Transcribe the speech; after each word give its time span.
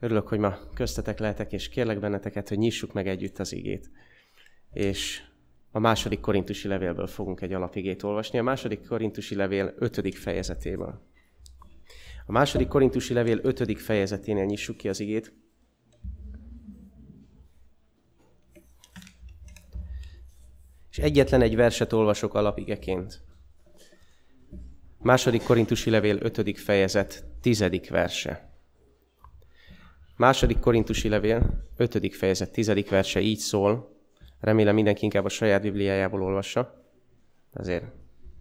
Örülök, 0.00 0.28
hogy 0.28 0.38
ma 0.38 0.58
köztetek 0.74 1.18
lehetek, 1.18 1.52
és 1.52 1.68
kérlek 1.68 2.00
benneteket, 2.00 2.48
hogy 2.48 2.58
nyissuk 2.58 2.92
meg 2.92 3.08
együtt 3.08 3.38
az 3.38 3.52
igét. 3.52 3.90
És 4.72 5.22
a 5.70 5.78
második 5.78 6.20
korintusi 6.20 6.68
levélből 6.68 7.06
fogunk 7.06 7.40
egy 7.40 7.52
alapigét 7.52 8.02
olvasni. 8.02 8.38
A 8.38 8.42
második 8.42 8.86
korintusi 8.86 9.34
levél 9.34 9.74
ötödik 9.76 10.16
fejezetéből. 10.16 11.02
A 12.26 12.32
második 12.32 12.68
korintusi 12.68 13.12
levél 13.12 13.38
ötödik 13.42 13.78
fejezeténél 13.78 14.44
nyissuk 14.44 14.76
ki 14.76 14.88
az 14.88 15.00
igét. 15.00 15.32
És 20.90 20.98
egyetlen 20.98 21.42
egy 21.42 21.56
verset 21.56 21.92
olvasok 21.92 22.34
alapigeként. 22.34 23.20
Második 24.98 25.42
korintusi 25.42 25.90
levél 25.90 26.18
ötödik 26.20 26.58
fejezet, 26.58 27.24
tizedik 27.40 27.90
verse. 27.90 28.47
Második 30.18 30.58
korintusi 30.58 31.08
levél, 31.08 31.68
ötödik 31.76 32.14
fejezet, 32.14 32.52
tizedik 32.52 32.90
verse 32.90 33.20
így 33.20 33.38
szól. 33.38 33.96
Remélem 34.40 34.74
mindenki 34.74 35.04
inkább 35.04 35.24
a 35.24 35.28
saját 35.28 35.62
bibliájából 35.62 36.22
olvassa. 36.22 36.84
Azért 37.52 37.84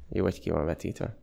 jó, 0.09 0.23
hogy 0.23 0.39
ki 0.39 0.49
van 0.49 0.65
vetítve. 0.65 1.17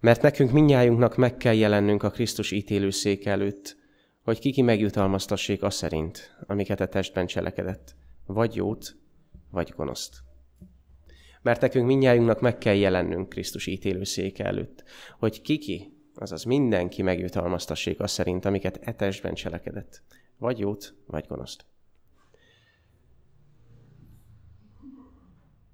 Mert 0.00 0.22
nekünk 0.22 0.52
minnyájunknak 0.52 1.16
meg 1.16 1.36
kell 1.36 1.54
jelennünk 1.54 2.02
a 2.02 2.10
Krisztus 2.10 2.50
ítélőszék 2.50 3.26
előtt, 3.26 3.76
hogy 4.22 4.38
kiki 4.38 4.62
megjutalmaztassék 4.62 5.62
a 5.62 5.70
szerint, 5.70 6.36
amiket 6.46 6.80
a 6.80 6.88
testben 6.88 7.26
cselekedett, 7.26 7.94
vagy 8.26 8.54
jót, 8.54 8.96
vagy 9.50 9.72
gonoszt. 9.76 10.14
Mert 11.42 11.60
nekünk 11.60 11.86
minnyájunknak 11.86 12.40
meg 12.40 12.58
kell 12.58 12.74
jelennünk 12.74 13.28
Krisztus 13.28 13.66
ítélőszék 13.66 14.38
előtt, 14.38 14.84
hogy 15.18 15.40
kiki 15.40 15.95
azaz 16.16 16.44
mindenki 16.44 17.02
megjutalmaztassék 17.02 18.00
azt 18.00 18.14
szerint, 18.14 18.44
amiket 18.44 18.76
etesben 18.76 19.34
cselekedett. 19.34 20.02
Vagy 20.38 20.58
jót, 20.58 20.94
vagy 21.06 21.26
gonoszt. 21.26 21.64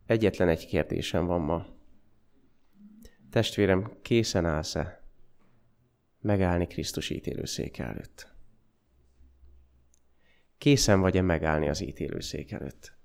Egyetlen 0.06 0.48
egy 0.48 0.66
kérdésem 0.66 1.26
van 1.26 1.40
ma. 1.40 1.66
Testvérem, 3.30 3.92
készen 4.02 4.46
állsz-e 4.46 5.02
megállni 6.20 6.66
Krisztus 6.66 7.10
ítélőszék 7.10 7.78
előtt? 7.78 8.34
Készen 10.58 11.00
vagy-e 11.00 11.22
megállni 11.22 11.68
az 11.68 11.80
ítélőszék 11.80 12.52
előtt? 12.52 12.96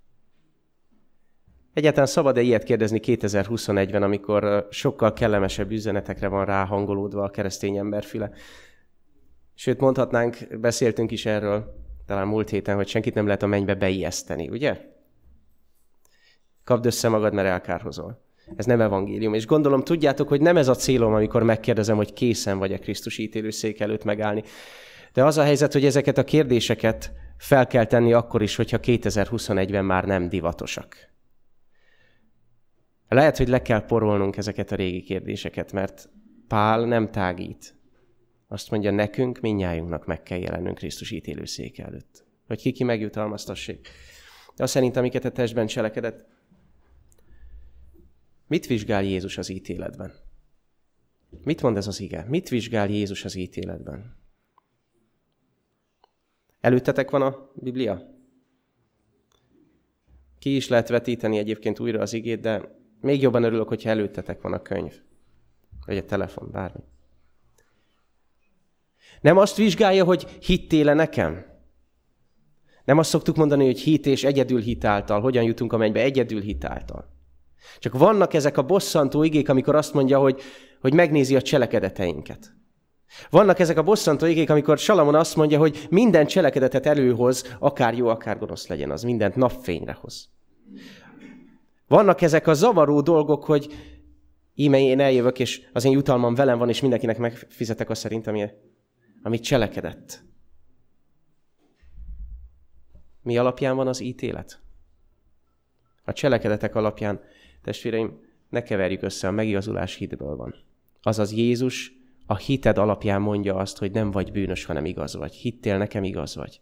Egyáltalán 1.78 2.08
szabad-e 2.08 2.42
ilyet 2.42 2.64
kérdezni 2.64 3.00
2021-ben, 3.04 4.04
amikor 4.04 4.68
sokkal 4.70 5.14
kellemesebb 5.14 5.72
üzenetekre 5.72 6.28
van 6.28 6.46
ráhangolódva 6.46 7.24
a 7.24 7.30
keresztény 7.30 7.78
emberfüle? 7.78 8.32
Sőt, 9.56 9.80
mondhatnánk, 9.80 10.38
beszéltünk 10.60 11.12
is 11.12 11.26
erről 11.26 11.74
talán 12.06 12.28
múlt 12.28 12.50
héten, 12.50 12.76
hogy 12.76 12.88
senkit 12.88 13.14
nem 13.14 13.26
lehet 13.26 13.44
a 13.44 13.48
mennybe 13.48 13.76
beijeszteni, 13.76 14.50
ugye? 14.50 14.78
Kapd 16.64 16.86
össze 16.86 17.10
magad, 17.10 17.34
mert 17.34 17.48
elkárhozol. 17.48 18.22
Ez 18.56 18.66
nem 18.66 18.82
evangélium. 18.82 19.34
És 19.34 19.46
gondolom, 19.46 19.84
tudjátok, 19.84 20.28
hogy 20.28 20.42
nem 20.42 20.58
ez 20.58 20.68
a 20.68 20.76
célom, 20.76 21.14
amikor 21.14 21.44
megkérdezem, 21.44 21.96
hogy 21.96 22.14
készen 22.14 22.58
vagy 22.58 22.74
a 22.74 22.80
Krisztus 22.80 23.18
ítélőszék 23.18 23.80
előtt 23.80 24.04
megállni. 24.04 24.44
De 25.14 25.26
az 25.26 25.38
a 25.38 25.44
helyzet, 25.44 25.74
hogy 25.74 25.86
ezeket 25.86 26.18
a 26.18 26.24
kérdéseket 26.24 27.12
fel 27.38 27.68
kell 27.68 27.86
tenni 27.86 28.14
akkor 28.14 28.42
is, 28.42 28.56
hogyha 28.56 28.78
2021-ben 28.82 29.86
már 29.86 30.06
nem 30.06 30.30
divatosak. 30.30 31.07
Lehet, 33.08 33.38
hogy 33.38 33.48
le 33.48 33.62
kell 33.62 33.86
porolnunk 33.86 34.38
ezeket 34.38 34.72
a 34.72 34.76
régi 34.76 35.02
kérdéseket, 35.02 35.72
mert 35.72 36.10
Pál 36.48 36.86
nem 36.86 37.12
tágít. 37.12 37.76
Azt 38.48 38.72
mondja, 38.72 38.92
nekünk, 38.92 39.40
minnyájunknak 39.40 40.06
meg 40.06 40.24
kell 40.24 40.40
jelennünk 40.40 40.78
Krisztus 40.78 41.12
ítélőszék 41.12 41.80
előtt. 41.80 42.26
Hogy 42.48 42.62
ki 42.62 42.72
ki 42.72 42.84
megjutalmaztassék. 42.84 43.90
De 44.56 44.64
azt 44.64 44.74
szerint, 44.74 44.96
amiket 44.96 45.26
a 45.26 45.32
testben 45.32 45.68
cselekedett, 45.68 46.26
mit 48.48 48.66
vizsgál 48.66 49.04
Jézus 49.04 49.38
az 49.38 49.50
ítéletben? 49.50 50.14
Mit 51.44 51.62
mond 51.62 51.78
ez 51.78 51.88
az 51.88 52.00
ige? 52.00 52.26
Mit 52.28 52.50
vizsgál 52.50 52.90
Jézus 52.90 53.26
az 53.26 53.36
ítéletben? 53.36 54.18
Előttetek 56.60 57.10
van 57.10 57.22
a 57.22 57.52
Biblia? 57.54 58.16
Ki 60.40 60.56
is 60.56 60.68
lehet 60.68 60.88
vetíteni 60.88 61.38
egyébként 61.38 61.80
újra 61.80 62.02
az 62.02 62.14
igét, 62.14 62.40
de 62.40 62.76
még 63.02 63.22
jobban 63.22 63.44
örülök, 63.44 63.68
hogyha 63.68 63.90
előttetek 63.90 64.42
van 64.42 64.54
a 64.54 64.62
könyv. 64.62 64.94
Vagy 65.86 65.98
a 65.98 66.06
telefon, 66.06 66.50
bármi. 66.52 66.84
Nem 69.22 69.38
azt 69.38 69.58
vizsgálja, 69.58 70.04
hogy 70.04 70.38
hittél-e 70.40 70.94
nekem? 70.94 71.46
Nem 72.86 72.98
azt 72.98 73.10
szoktuk 73.10 73.36
mondani, 73.36 73.66
hogy 73.66 73.80
hit 73.80 74.06
és 74.06 74.24
egyedül 74.24 74.62
hitáltal. 74.62 75.22
Hogyan 75.22 75.44
jutunk 75.44 75.74
a 75.74 75.78
mennybe? 75.78 76.00
Egyedül 76.00 76.42
hitáltal. 76.42 77.16
Csak 77.80 77.98
vannak 77.98 78.34
ezek 78.34 78.58
a 78.58 78.66
bosszantó 78.66 79.24
igék, 79.24 79.50
amikor 79.50 79.76
azt 79.76 79.94
mondja, 79.94 80.20
hogy, 80.20 80.42
hogy 80.82 80.94
megnézi 80.94 81.36
a 81.36 81.42
cselekedeteinket. 81.42 82.56
Vannak 83.30 83.60
ezek 83.60 83.78
a 83.78 83.84
bosszantó 83.84 84.26
igék, 84.26 84.50
amikor 84.50 84.78
Salamon 84.78 85.16
azt 85.16 85.36
mondja, 85.36 85.60
hogy 85.60 85.88
minden 85.90 86.26
cselekedetet 86.26 86.86
előhoz, 86.86 87.56
akár 87.60 87.94
jó, 87.94 88.08
akár 88.08 88.38
gonosz 88.38 88.68
legyen, 88.68 88.92
az 88.92 89.04
mindent 89.04 89.36
napfényre 89.36 89.98
hoz. 90.02 90.30
Vannak 91.88 92.22
ezek 92.22 92.48
a 92.48 92.54
zavaró 92.54 93.02
dolgok, 93.02 93.44
hogy 93.44 93.74
íme 94.54 94.80
én 94.80 95.00
eljövök, 95.00 95.40
és 95.40 95.68
az 95.74 95.84
én 95.84 95.92
jutalmam 95.92 96.36
velem 96.36 96.58
van, 96.58 96.70
és 96.70 96.82
mindenkinek 96.82 97.18
megfizetek 97.18 97.90
azt 97.90 98.02
szerint, 98.02 98.28
ami, 98.28 98.50
amit 99.24 99.44
cselekedett. 99.44 100.24
Mi 103.22 103.38
alapján 103.38 103.76
van 103.76 103.88
az 103.88 104.02
ítélet? 104.02 104.60
A 106.04 106.14
cselekedetek 106.14 106.76
alapján, 106.76 107.20
testvéreim, 107.62 108.20
ne 108.50 108.64
keverjük 108.64 109.02
össze, 109.02 109.28
a 109.28 109.32
megigazulás 109.32 109.96
hitből 109.96 110.36
van. 110.36 110.56
Azaz 111.02 111.32
Jézus 111.32 111.92
a 112.26 112.36
hited 112.36 112.78
alapján 112.78 113.22
mondja 113.22 113.56
azt, 113.56 113.78
hogy 113.78 113.92
nem 113.92 114.12
vagy 114.12 114.32
bűnös, 114.32 114.66
hanem 114.66 114.86
igaz 114.86 115.16
vagy. 115.16 115.34
Hittél, 115.34 115.78
nekem 115.78 116.04
igaz 116.04 116.36
vagy 116.36 116.62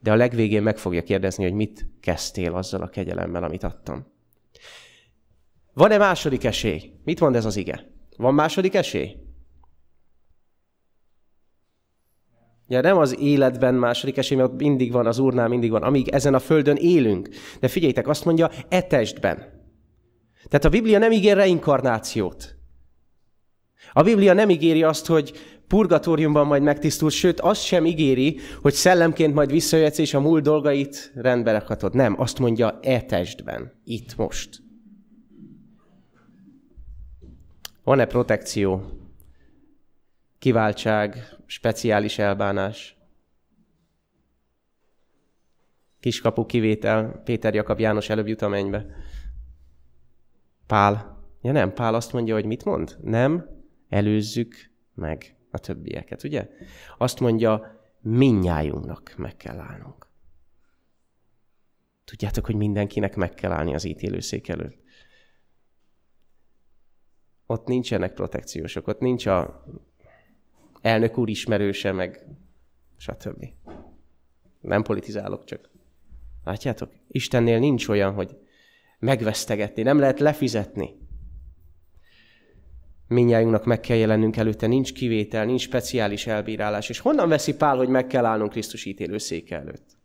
de 0.00 0.10
a 0.10 0.16
legvégén 0.16 0.62
meg 0.62 0.78
fogja 0.78 1.02
kérdezni, 1.02 1.44
hogy 1.44 1.52
mit 1.52 1.86
kezdtél 2.00 2.54
azzal 2.54 2.82
a 2.82 2.88
kegyelemmel, 2.88 3.42
amit 3.42 3.62
adtam. 3.62 4.06
Van-e 5.72 5.98
második 5.98 6.44
esély? 6.44 6.92
Mit 7.04 7.20
mond 7.20 7.36
ez 7.36 7.44
az 7.44 7.56
ige? 7.56 7.86
Van 8.16 8.34
második 8.34 8.74
esély? 8.74 9.16
Ja, 12.66 12.80
nem 12.80 12.98
az 12.98 13.18
életben 13.18 13.74
második 13.74 14.16
esély, 14.16 14.36
mert 14.36 14.56
mindig 14.56 14.92
van, 14.92 15.06
az 15.06 15.18
Úrnál 15.18 15.48
mindig 15.48 15.70
van, 15.70 15.82
amíg 15.82 16.08
ezen 16.08 16.34
a 16.34 16.38
földön 16.38 16.76
élünk. 16.76 17.28
De 17.60 17.68
figyeljétek, 17.68 18.08
azt 18.08 18.24
mondja, 18.24 18.50
e 18.68 18.82
testben. 18.82 19.36
Tehát 20.48 20.64
a 20.64 20.68
Biblia 20.68 20.98
nem 20.98 21.12
ígér 21.12 21.36
reinkarnációt. 21.36 22.56
A 23.92 24.02
Biblia 24.02 24.32
nem 24.32 24.50
ígéri 24.50 24.82
azt, 24.82 25.06
hogy 25.06 25.32
purgatóriumban 25.70 26.46
majd 26.46 26.62
megtisztul, 26.62 27.10
sőt, 27.10 27.40
azt 27.40 27.62
sem 27.62 27.86
ígéri, 27.86 28.38
hogy 28.62 28.72
szellemként 28.72 29.34
majd 29.34 29.50
visszajöhetsz, 29.50 29.98
és 29.98 30.14
a 30.14 30.20
múlt 30.20 30.42
dolgait 30.42 31.12
rendbe 31.14 31.52
rakhatod. 31.52 31.94
Nem, 31.94 32.20
azt 32.20 32.38
mondja 32.38 32.78
e 32.82 33.02
testben, 33.02 33.72
itt 33.84 34.16
most. 34.16 34.62
Van-e 37.84 38.04
protekció, 38.04 38.82
kiváltság, 40.38 41.36
speciális 41.46 42.18
elbánás? 42.18 42.96
Kiskapu 46.00 46.46
kivétel, 46.46 47.20
Péter 47.24 47.54
Jakab 47.54 47.78
János 47.78 48.08
előbb 48.08 48.26
jut 48.26 48.42
a 48.42 48.48
mennybe. 48.48 48.86
Pál. 50.66 51.18
Ja 51.42 51.52
nem, 51.52 51.72
Pál 51.72 51.94
azt 51.94 52.12
mondja, 52.12 52.34
hogy 52.34 52.44
mit 52.44 52.64
mond? 52.64 52.96
Nem, 53.02 53.46
előzzük 53.88 54.54
meg 54.94 55.34
a 55.50 55.58
többieket, 55.58 56.22
ugye? 56.22 56.48
Azt 56.98 57.20
mondja, 57.20 57.80
minnyájunknak 58.00 59.14
meg 59.16 59.36
kell 59.36 59.58
állnunk. 59.58 60.08
Tudjátok, 62.04 62.46
hogy 62.46 62.54
mindenkinek 62.54 63.16
meg 63.16 63.34
kell 63.34 63.52
állni 63.52 63.74
az 63.74 63.84
ítélőszék 63.84 64.48
előtt. 64.48 64.78
Ott 67.46 67.66
nincsenek 67.66 68.12
protekciósok, 68.12 68.86
ott 68.86 69.00
nincs 69.00 69.26
a 69.26 69.64
elnök 70.80 71.18
úr 71.18 71.28
ismerőse, 71.28 71.92
meg 71.92 72.26
stb. 72.96 73.46
Nem 74.60 74.82
politizálok, 74.82 75.44
csak 75.44 75.70
látjátok? 76.44 76.92
Istennél 77.08 77.58
nincs 77.58 77.88
olyan, 77.88 78.14
hogy 78.14 78.38
megvesztegetni, 78.98 79.82
nem 79.82 79.98
lehet 79.98 80.20
lefizetni 80.20 81.08
minnyájunknak 83.10 83.64
meg 83.64 83.80
kell 83.80 83.96
jelennünk 83.96 84.36
előtte, 84.36 84.66
nincs 84.66 84.92
kivétel, 84.92 85.44
nincs 85.44 85.60
speciális 85.60 86.26
elbírálás. 86.26 86.88
És 86.88 86.98
honnan 86.98 87.28
veszi 87.28 87.54
Pál, 87.54 87.76
hogy 87.76 87.88
meg 87.88 88.06
kell 88.06 88.24
állnunk 88.24 88.50
Krisztus 88.50 88.84
ítélő 88.84 89.18
széke 89.18 89.56
előtt? 89.56 89.98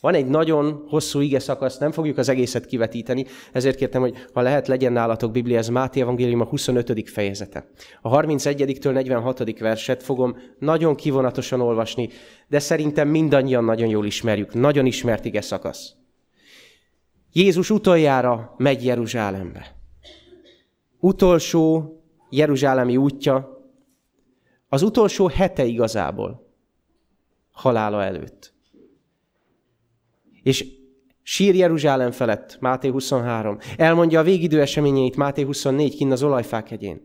Van 0.00 0.14
egy 0.14 0.26
nagyon 0.26 0.84
hosszú 0.88 1.20
ige 1.20 1.38
szakasz, 1.38 1.78
nem 1.78 1.92
fogjuk 1.92 2.18
az 2.18 2.28
egészet 2.28 2.66
kivetíteni, 2.66 3.24
ezért 3.52 3.76
kértem, 3.76 4.00
hogy 4.00 4.14
ha 4.32 4.40
lehet, 4.40 4.68
legyen 4.68 4.92
nálatok 4.92 5.30
Biblia, 5.32 5.58
ez 5.58 5.68
Máté 5.68 6.00
Evangélium 6.00 6.40
a 6.40 6.44
25. 6.44 7.10
fejezete. 7.10 7.66
A 8.00 8.20
31-től 8.20 8.92
46. 8.92 9.58
verset 9.58 10.02
fogom 10.02 10.36
nagyon 10.58 10.94
kivonatosan 10.94 11.60
olvasni, 11.60 12.08
de 12.48 12.58
szerintem 12.58 13.08
mindannyian 13.08 13.64
nagyon 13.64 13.88
jól 13.88 14.06
ismerjük, 14.06 14.54
nagyon 14.54 14.86
ismert 14.86 15.24
ige 15.24 15.40
szakasz. 15.40 15.94
Jézus 17.32 17.70
utoljára 17.70 18.54
megy 18.56 18.84
Jeruzsálembe. 18.84 19.79
Utolsó 21.00 21.94
Jeruzsálemi 22.30 22.96
útja, 22.96 23.58
az 24.68 24.82
utolsó 24.82 25.26
hete 25.26 25.64
igazából, 25.64 26.46
halála 27.50 28.02
előtt. 28.02 28.54
És 30.42 30.66
sír 31.22 31.54
Jeruzsálem 31.54 32.10
felett, 32.10 32.56
Máté 32.60 32.88
23. 32.88 33.58
Elmondja 33.76 34.20
a 34.20 34.22
végidő 34.22 34.60
eseményeit, 34.60 35.16
Máté 35.16 35.42
24, 35.42 35.96
kinn 35.96 36.10
az 36.10 36.22
olajfák 36.22 36.68
hegyén. 36.68 37.00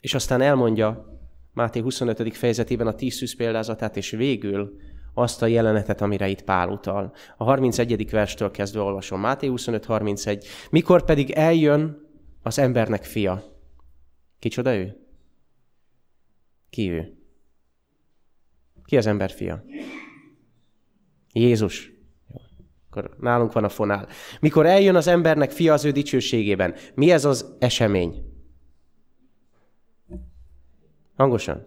És 0.00 0.14
aztán 0.14 0.40
elmondja 0.40 1.18
Máté 1.52 1.80
25. 1.80 2.36
fejezetében 2.36 2.86
a 2.86 2.94
tíz 2.94 3.14
szűz 3.14 3.36
példázatát, 3.36 3.96
és 3.96 4.10
végül 4.10 4.76
azt 5.14 5.42
a 5.42 5.46
jelenetet, 5.46 6.00
amire 6.00 6.28
itt 6.28 6.42
Pál 6.42 6.68
utal. 6.68 7.12
A 7.36 7.44
31. 7.44 8.10
verstől 8.10 8.50
kezdve 8.50 8.80
olvasom. 8.80 9.20
Máté 9.20 9.48
25.31. 9.50 10.44
Mikor 10.70 11.04
pedig 11.04 11.30
eljön 11.30 12.03
az 12.44 12.58
embernek 12.58 13.04
fia. 13.04 13.42
Kicsoda 14.38 14.74
ő? 14.74 15.06
Ki 16.70 16.90
ő? 16.90 17.16
Ki 18.84 18.96
az 18.96 19.06
ember 19.06 19.30
fia? 19.30 19.64
Jézus. 21.32 21.92
Akkor 22.90 23.16
nálunk 23.20 23.52
van 23.52 23.64
a 23.64 23.68
fonál. 23.68 24.08
Mikor 24.40 24.66
eljön 24.66 24.94
az 24.94 25.06
embernek 25.06 25.50
fia 25.50 25.72
az 25.72 25.84
ő 25.84 25.90
dicsőségében, 25.90 26.74
mi 26.94 27.10
ez 27.10 27.24
az 27.24 27.54
esemény? 27.58 28.32
Hangosan. 31.16 31.66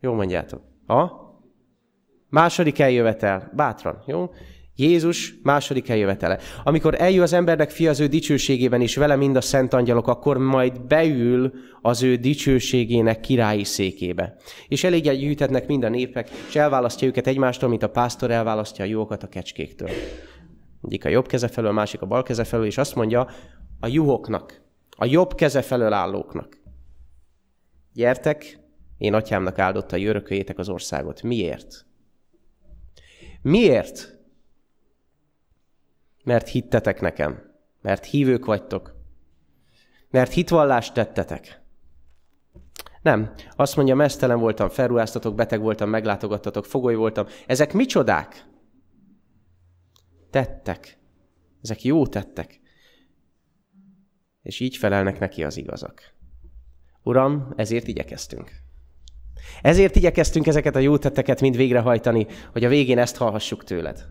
Jó 0.00 0.14
mondjátok. 0.14 0.62
A? 0.86 1.10
Második 2.28 2.78
eljövetel. 2.78 3.52
Bátran, 3.54 4.02
jó? 4.06 4.30
Jézus 4.80 5.34
második 5.42 5.88
eljövetele. 5.88 6.38
Amikor 6.64 6.94
eljön 7.00 7.22
az 7.22 7.32
embernek 7.32 7.70
fia 7.70 7.90
az 7.90 8.00
ő 8.00 8.06
dicsőségében, 8.06 8.80
és 8.80 8.96
vele 8.96 9.16
mind 9.16 9.36
a 9.36 9.40
szent 9.40 9.74
angyalok, 9.74 10.08
akkor 10.08 10.38
majd 10.38 10.80
beül 10.80 11.52
az 11.82 12.02
ő 12.02 12.16
dicsőségének 12.16 13.20
királyi 13.20 13.64
székébe. 13.64 14.36
És 14.68 14.84
elég 14.84 15.02
gyűjtetnek 15.02 15.66
mind 15.66 15.84
a 15.84 15.88
népek, 15.88 16.30
és 16.48 16.56
elválasztja 16.56 17.08
őket 17.08 17.26
egymástól, 17.26 17.68
mint 17.68 17.82
a 17.82 17.90
pásztor 17.90 18.30
elválasztja 18.30 18.84
a 18.84 18.88
jókat 18.88 19.22
a 19.22 19.28
kecskéktől. 19.28 19.90
Egyik 20.82 21.04
a 21.04 21.08
jobb 21.08 21.26
keze 21.26 21.48
felől, 21.48 21.70
a 21.70 21.74
másik 21.74 22.02
a 22.02 22.06
bal 22.06 22.22
keze 22.22 22.44
felől, 22.44 22.66
és 22.66 22.78
azt 22.78 22.94
mondja 22.94 23.28
a 23.80 23.86
juhoknak, 23.86 24.62
a 24.96 25.04
jobb 25.04 25.34
keze 25.34 25.62
felől 25.62 25.92
állóknak. 25.92 26.60
Gyertek, 27.92 28.58
én 28.98 29.14
atyámnak 29.14 29.58
áldotta, 29.58 30.00
örököljétek 30.00 30.58
az 30.58 30.68
országot. 30.68 31.22
Miért? 31.22 31.86
Miért? 33.42 34.17
Mert 36.28 36.48
hittetek 36.48 37.00
nekem. 37.00 37.42
Mert 37.80 38.04
hívők 38.04 38.44
vagytok. 38.44 38.94
Mert 40.10 40.32
hitvallást 40.32 40.94
tettetek. 40.94 41.60
Nem. 43.02 43.32
Azt 43.56 43.76
mondja, 43.76 43.94
mesztelen 43.94 44.38
voltam, 44.38 44.68
felruháztatok, 44.68 45.34
beteg 45.34 45.60
voltam, 45.60 45.88
meglátogattatok, 45.90 46.64
fogoly 46.64 46.94
voltam. 46.94 47.26
Ezek 47.46 47.72
micsodák? 47.72 48.46
Tettek. 50.30 50.98
Ezek 51.62 51.82
jó 51.82 52.06
tettek. 52.06 52.60
És 54.42 54.60
így 54.60 54.76
felelnek 54.76 55.18
neki 55.18 55.44
az 55.44 55.56
igazak. 55.56 56.14
Uram, 57.02 57.52
ezért 57.56 57.88
igyekeztünk. 57.88 58.50
Ezért 59.62 59.96
igyekeztünk 59.96 60.46
ezeket 60.46 60.76
a 60.76 60.78
jó 60.78 60.98
tetteket 60.98 61.40
mind 61.40 61.56
végrehajtani, 61.56 62.26
hogy 62.52 62.64
a 62.64 62.68
végén 62.68 62.98
ezt 62.98 63.16
hallhassuk 63.16 63.64
tőled. 63.64 64.06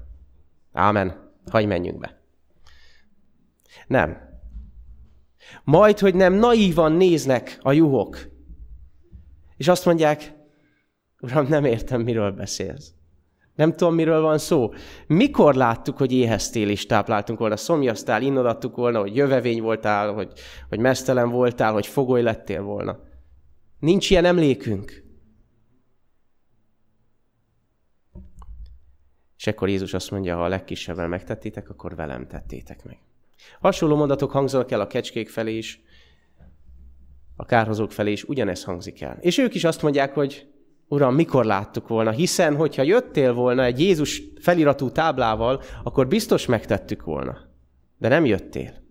Ámen. 0.72 1.27
Hagy 1.50 1.66
menjünk 1.66 2.00
be. 2.00 2.22
Nem. 3.88 4.18
Majd, 5.64 6.00
hogy 6.00 6.16
nem 6.16 6.34
naívan 6.34 6.92
néznek 6.92 7.58
a 7.62 7.72
juhok, 7.72 8.18
és 9.58 9.68
azt 9.68 9.86
mondják, 9.86 10.36
Uram, 11.22 11.48
nem 11.48 11.66
értem, 11.66 12.02
miről 12.02 12.32
beszélsz. 12.32 12.92
Nem 13.56 13.76
tudom, 13.76 13.96
miről 13.96 14.22
van 14.22 14.38
szó. 14.38 14.74
Mikor 15.08 15.56
láttuk, 15.56 15.98
hogy 15.98 16.12
éheztél 16.12 16.70
és 16.70 16.86
tápláltunk 16.86 17.40
volna, 17.40 17.58
szomjaztál, 17.58 18.22
innodattuk 18.22 18.76
volna, 18.76 19.00
hogy 19.00 19.16
jövevény 19.16 19.62
voltál, 19.62 20.14
hogy, 20.14 20.32
hogy 20.70 20.80
mesztelen 20.80 21.30
voltál, 21.30 21.74
hogy 21.74 21.88
fogoly 21.88 22.22
lettél 22.22 22.62
volna. 22.62 23.00
Nincs 23.80 24.10
ilyen 24.10 24.26
emlékünk. 24.26 25.04
És 29.38 29.48
ekkor 29.48 29.70
Jézus 29.70 29.94
azt 29.94 30.12
mondja, 30.12 30.36
ha 30.36 30.44
a 30.44 30.48
legkisebben 30.48 31.10
megtettétek, 31.10 31.70
akkor 31.70 31.96
velem 31.96 32.28
tettétek 32.28 32.84
meg. 32.84 32.98
Hasonló 33.60 33.96
mondatok 33.96 34.32
hangzanak 34.32 34.72
el 34.72 34.82
a 34.82 34.88
kecskék 34.88 35.30
felé 35.30 35.58
is, 35.58 35.82
a 37.36 37.46
kárhozók 37.46 37.92
felé 37.92 38.12
is, 38.12 38.24
ugyanez 38.24 38.64
hangzik 38.64 39.02
el. 39.02 39.18
És 39.20 39.38
ők 39.38 39.54
is 39.54 39.64
azt 39.64 39.82
mondják, 39.82 40.14
hogy 40.14 40.48
Uram, 40.90 41.16
mikor 41.16 41.46
láttuk 41.46 41.88
volna? 41.88 42.12
Hiszen, 42.12 42.56
hogyha 42.56 42.82
jöttél 42.82 43.34
volna 43.34 43.64
egy 43.64 43.80
Jézus 43.80 44.22
feliratú 44.40 44.92
táblával, 44.92 45.62
akkor 45.84 46.08
biztos 46.08 46.46
megtettük 46.46 47.04
volna. 47.04 47.38
De 47.98 48.08
nem 48.08 48.26
jöttél. 48.26 48.86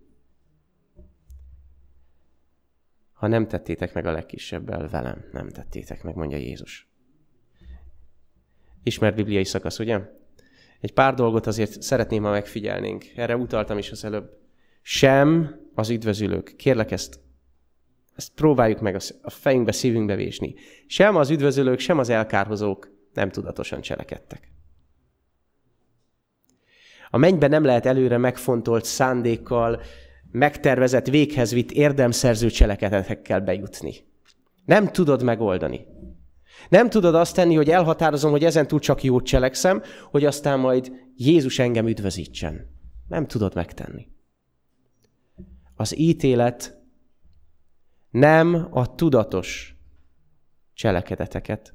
Ha 3.12 3.26
nem 3.26 3.46
tettétek 3.46 3.94
meg 3.94 4.06
a 4.06 4.12
legkisebbel, 4.12 4.88
velem 4.88 5.24
nem 5.32 5.48
tettétek 5.48 6.02
meg, 6.02 6.14
mondja 6.14 6.38
Jézus. 6.38 6.88
Ismert 8.82 9.14
bibliai 9.14 9.44
szakasz, 9.44 9.78
ugye? 9.78 10.00
Egy 10.80 10.92
pár 10.92 11.14
dolgot 11.14 11.46
azért 11.46 11.82
szeretném, 11.82 12.22
ha 12.22 12.30
megfigyelnénk. 12.30 13.04
Erre 13.16 13.36
utaltam 13.36 13.78
is 13.78 13.90
az 13.90 14.04
előbb. 14.04 14.30
Sem 14.82 15.60
az 15.74 15.90
üdvözülők. 15.90 16.54
Kérlek 16.56 16.90
ezt, 16.90 17.20
ezt 18.16 18.32
próbáljuk 18.34 18.80
meg 18.80 18.96
a 19.22 19.30
fejünkbe, 19.30 19.72
szívünkbe 19.72 20.14
vésni. 20.14 20.54
Sem 20.86 21.16
az 21.16 21.30
üdvözülők, 21.30 21.78
sem 21.78 21.98
az 21.98 22.08
elkárhozók 22.08 22.90
nem 23.12 23.30
tudatosan 23.30 23.80
cselekedtek. 23.80 24.54
A 27.10 27.16
mennyben 27.16 27.50
nem 27.50 27.64
lehet 27.64 27.86
előre 27.86 28.18
megfontolt 28.18 28.84
szándékkal, 28.84 29.80
megtervezett, 30.30 31.06
véghez 31.06 31.52
vitt 31.52 31.70
érdemszerző 31.70 32.50
cselekedetekkel 32.50 33.40
bejutni. 33.40 33.94
Nem 34.64 34.86
tudod 34.86 35.22
megoldani. 35.22 35.86
Nem 36.68 36.90
tudod 36.90 37.14
azt 37.14 37.34
tenni, 37.34 37.54
hogy 37.54 37.70
elhatározom, 37.70 38.30
hogy 38.30 38.44
ezentúl 38.44 38.78
csak 38.78 39.02
jót 39.02 39.24
cselekszem, 39.24 39.82
hogy 40.10 40.24
aztán 40.24 40.58
majd 40.58 40.92
Jézus 41.16 41.58
engem 41.58 41.86
üdvözítsen. 41.86 42.74
Nem 43.08 43.26
tudod 43.26 43.54
megtenni. 43.54 44.08
Az 45.74 45.98
ítélet 45.98 46.78
nem 48.10 48.68
a 48.70 48.94
tudatos 48.94 49.76
cselekedeteket, 50.74 51.74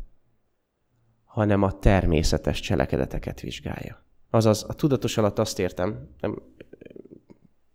hanem 1.24 1.64
a 1.64 1.80
természetes 1.80 2.60
cselekedeteket 2.60 3.40
vizsgálja. 3.40 4.06
Azaz, 4.30 4.66
a 4.68 4.74
tudatos 4.74 5.18
alatt 5.18 5.40
azt 5.40 5.60
értem, 5.60 6.10
nem 6.20 6.42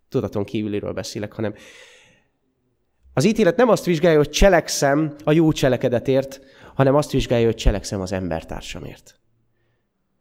tudaton 0.09 0.45
kívüliről 0.45 0.93
beszélek, 0.93 1.33
hanem 1.33 1.55
az 3.13 3.25
ítélet 3.25 3.57
nem 3.57 3.69
azt 3.69 3.85
vizsgálja, 3.85 4.19
hogy 4.19 4.29
cselekszem 4.29 5.15
a 5.25 5.33
jó 5.33 5.53
cselekedetért, 5.53 6.41
hanem 6.77 6.95
azt 6.95 7.11
vizsgálja, 7.11 7.47
hogy 7.47 7.55
cselekszem 7.55 8.01
az 8.01 8.13
embertársamért. 8.13 9.21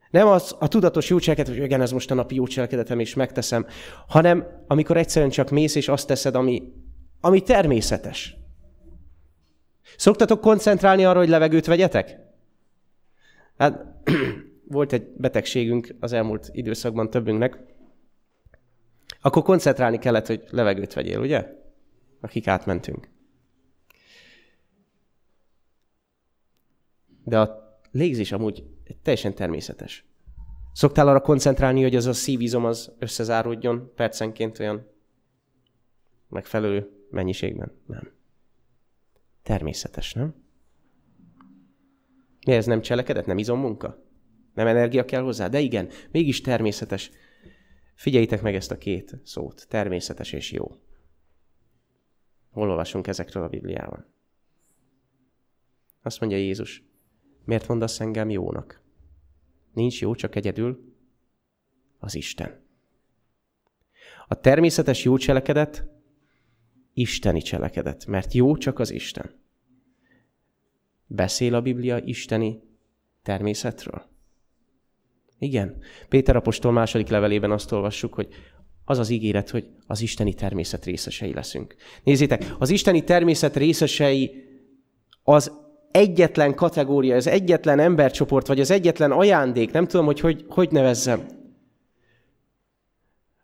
Nem 0.10 0.28
az 0.28 0.56
a 0.60 0.68
tudatos 0.68 1.10
jó 1.10 1.20
cselekedet, 1.20 1.54
hogy 1.54 1.64
igen, 1.64 1.82
ez 1.82 1.92
most 1.92 2.12
a 2.12 2.14
napi 2.14 2.36
jó 2.36 2.48
cselekedetem, 2.48 3.00
és 3.00 3.14
megteszem, 3.14 3.66
hanem 4.08 4.64
amikor 4.68 4.98
egyszerűen 4.98 5.32
csak 5.32 5.50
mész, 5.50 5.76
és 5.76 5.88
azt 5.88 6.08
teszed, 6.08 6.36
ami, 6.36 6.74
ami 7.22 7.42
természetes. 7.42 8.38
Szoktatok 9.98 10.42
koncentrálni 10.42 11.06
arra, 11.06 11.20
hogy 11.20 11.30
levegőt 11.30 11.66
vegyetek? 11.66 12.20
Hát 13.58 13.86
volt 14.68 14.94
egy 14.94 15.08
betegségünk 15.18 15.96
az 16.00 16.14
elmúlt 16.14 16.50
időszakban 16.52 17.10
többünknek, 17.10 17.60
akkor 19.22 19.44
koncentrálni 19.44 19.98
kellett, 19.98 20.28
hogy 20.28 20.44
levegőt 20.50 20.94
vegyél, 20.94 21.20
ugye? 21.20 21.46
Akik 22.22 22.48
átmentünk. 22.48 23.14
De 27.26 27.40
a 27.40 27.80
légzés 27.92 28.32
amúgy 28.32 28.64
teljesen 29.02 29.36
természetes. 29.36 30.06
Szoktál 30.74 31.08
arra 31.08 31.22
koncentrálni, 31.22 31.82
hogy 31.82 31.96
az 31.96 32.06
a 32.06 32.14
szívizom 32.14 32.66
az 32.66 32.92
összezáródjon 33.00 33.92
percenként 33.96 34.60
olyan 34.60 34.88
megfelelő 36.30 36.90
mennyiségben? 37.10 37.72
Nem. 37.86 38.12
Természetes, 39.44 40.14
nem? 40.14 40.36
Mi 42.46 42.54
ez 42.54 42.66
nem 42.66 42.82
cselekedet, 42.82 43.26
nem 43.26 43.38
izommunka? 43.38 44.04
Nem 44.54 44.68
energia 44.68 45.06
kell 45.06 45.22
hozzá? 45.22 45.48
De 45.48 45.60
igen, 45.60 45.90
mégis 46.12 46.42
természetes. 46.42 47.12
Figyeljétek 47.96 48.42
meg 48.42 48.56
ezt 48.56 48.72
a 48.72 48.78
két 48.78 49.20
szót. 49.24 49.66
Természetes 49.70 50.32
és 50.32 50.52
jó. 50.52 50.72
Hol 52.50 52.70
olvasunk 52.70 53.08
ezekről 53.08 53.44
a 53.44 53.50
Bibliában? 53.50 54.14
Azt 56.02 56.20
mondja 56.20 56.38
Jézus, 56.38 56.84
miért 57.46 57.68
mondasz 57.68 58.00
engem 58.00 58.30
jónak? 58.30 58.82
Nincs 59.74 60.02
jó, 60.02 60.16
csak 60.16 60.36
egyedül 60.36 60.94
az 62.00 62.16
Isten. 62.16 62.64
A 64.28 64.40
természetes 64.40 65.04
jó 65.04 65.18
cselekedet 65.18 65.88
isteni 66.94 67.42
cselekedet, 67.42 68.06
mert 68.06 68.34
jó 68.34 68.58
csak 68.58 68.80
az 68.80 68.92
Isten. 68.92 69.44
Beszél 71.08 71.56
a 71.56 71.62
Biblia 71.62 71.98
isteni 71.98 72.62
természetről? 73.24 74.10
Igen. 75.38 75.82
Péter 76.10 76.36
apostol 76.36 76.72
második 76.72 77.08
levelében 77.08 77.52
azt 77.52 77.72
olvassuk, 77.72 78.14
hogy 78.14 78.28
az 78.86 78.98
az 78.98 79.10
ígéret, 79.10 79.50
hogy 79.50 79.70
az 79.88 80.02
isteni 80.02 80.34
természet 80.34 80.86
részesei 80.86 81.34
leszünk. 81.34 81.76
Nézzétek, 82.04 82.56
az 82.60 82.70
isteni 82.70 83.04
természet 83.04 83.56
részesei 83.56 84.44
az 85.24 85.52
egyetlen 85.96 86.56
kategória, 86.56 87.16
az 87.16 87.28
egyetlen 87.28 87.80
embercsoport, 87.80 88.48
vagy 88.48 88.60
az 88.60 88.72
egyetlen 88.72 89.12
ajándék, 89.12 89.72
nem 89.72 89.88
tudom, 89.88 90.06
hogy 90.06 90.20
hogy, 90.20 90.46
hogy 90.50 90.72
nevezzem, 90.72 91.26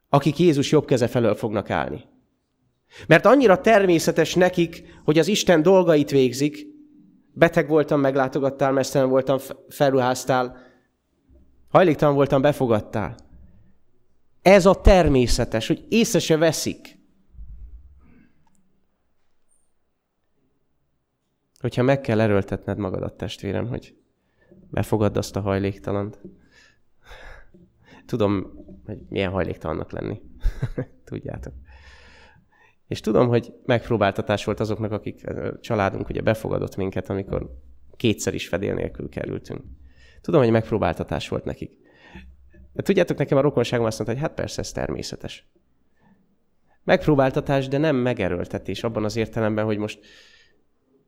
akik 0.09 0.39
Jézus 0.39 0.71
jobb 0.71 0.85
keze 0.85 1.07
felől 1.07 1.35
fognak 1.35 1.69
állni. 1.69 2.03
Mert 3.07 3.25
annyira 3.25 3.61
természetes 3.61 4.35
nekik, 4.35 4.83
hogy 5.03 5.19
az 5.19 5.27
Isten 5.27 5.61
dolgait 5.61 6.09
végzik, 6.09 6.67
beteg 7.33 7.67
voltam, 7.67 7.99
meglátogattál, 7.99 8.71
mesztelen 8.71 9.09
voltam, 9.09 9.37
felruháztál, 9.69 10.57
hajléktalan 11.69 12.15
voltam, 12.15 12.41
befogadtál. 12.41 13.15
Ez 14.41 14.65
a 14.65 14.81
természetes, 14.81 15.67
hogy 15.67 15.85
észre 15.89 16.19
se 16.19 16.37
veszik. 16.37 16.99
Hogyha 21.61 21.83
meg 21.83 22.01
kell 22.01 22.19
erőltetned 22.19 22.77
magadat, 22.77 23.17
testvérem, 23.17 23.67
hogy 23.67 23.95
befogadd 24.69 25.17
azt 25.17 25.35
a 25.35 25.41
hajléktalant. 25.41 26.19
Tudom, 28.05 28.51
hogy 28.85 28.99
milyen 29.09 29.31
hajléktalannak 29.31 29.91
lenni. 29.91 30.21
Tudjátok. 31.05 31.53
És 32.87 32.99
tudom, 32.99 33.27
hogy 33.27 33.53
megpróbáltatás 33.65 34.45
volt 34.45 34.59
azoknak, 34.59 34.91
akik 34.91 35.27
a 35.27 35.59
családunk 35.59 36.09
ugye 36.09 36.21
befogadott 36.21 36.75
minket, 36.75 37.09
amikor 37.09 37.57
kétszer 37.95 38.33
is 38.33 38.47
fedél 38.47 38.73
nélkül 38.73 39.09
kerültünk. 39.09 39.61
Tudom, 40.21 40.41
hogy 40.41 40.51
megpróbáltatás 40.51 41.29
volt 41.29 41.43
nekik. 41.43 41.71
De 42.73 42.81
tudjátok, 42.81 43.17
nekem 43.17 43.37
a 43.37 43.41
rokonságom 43.41 43.85
azt 43.85 43.97
mondta, 43.97 44.15
hogy 44.15 44.27
hát 44.27 44.37
persze, 44.37 44.61
ez 44.61 44.71
természetes. 44.71 45.49
Megpróbáltatás, 46.83 47.67
de 47.67 47.77
nem 47.77 47.95
megerőltetés 47.95 48.83
abban 48.83 49.03
az 49.03 49.15
értelemben, 49.15 49.65
hogy 49.65 49.77
most 49.77 49.99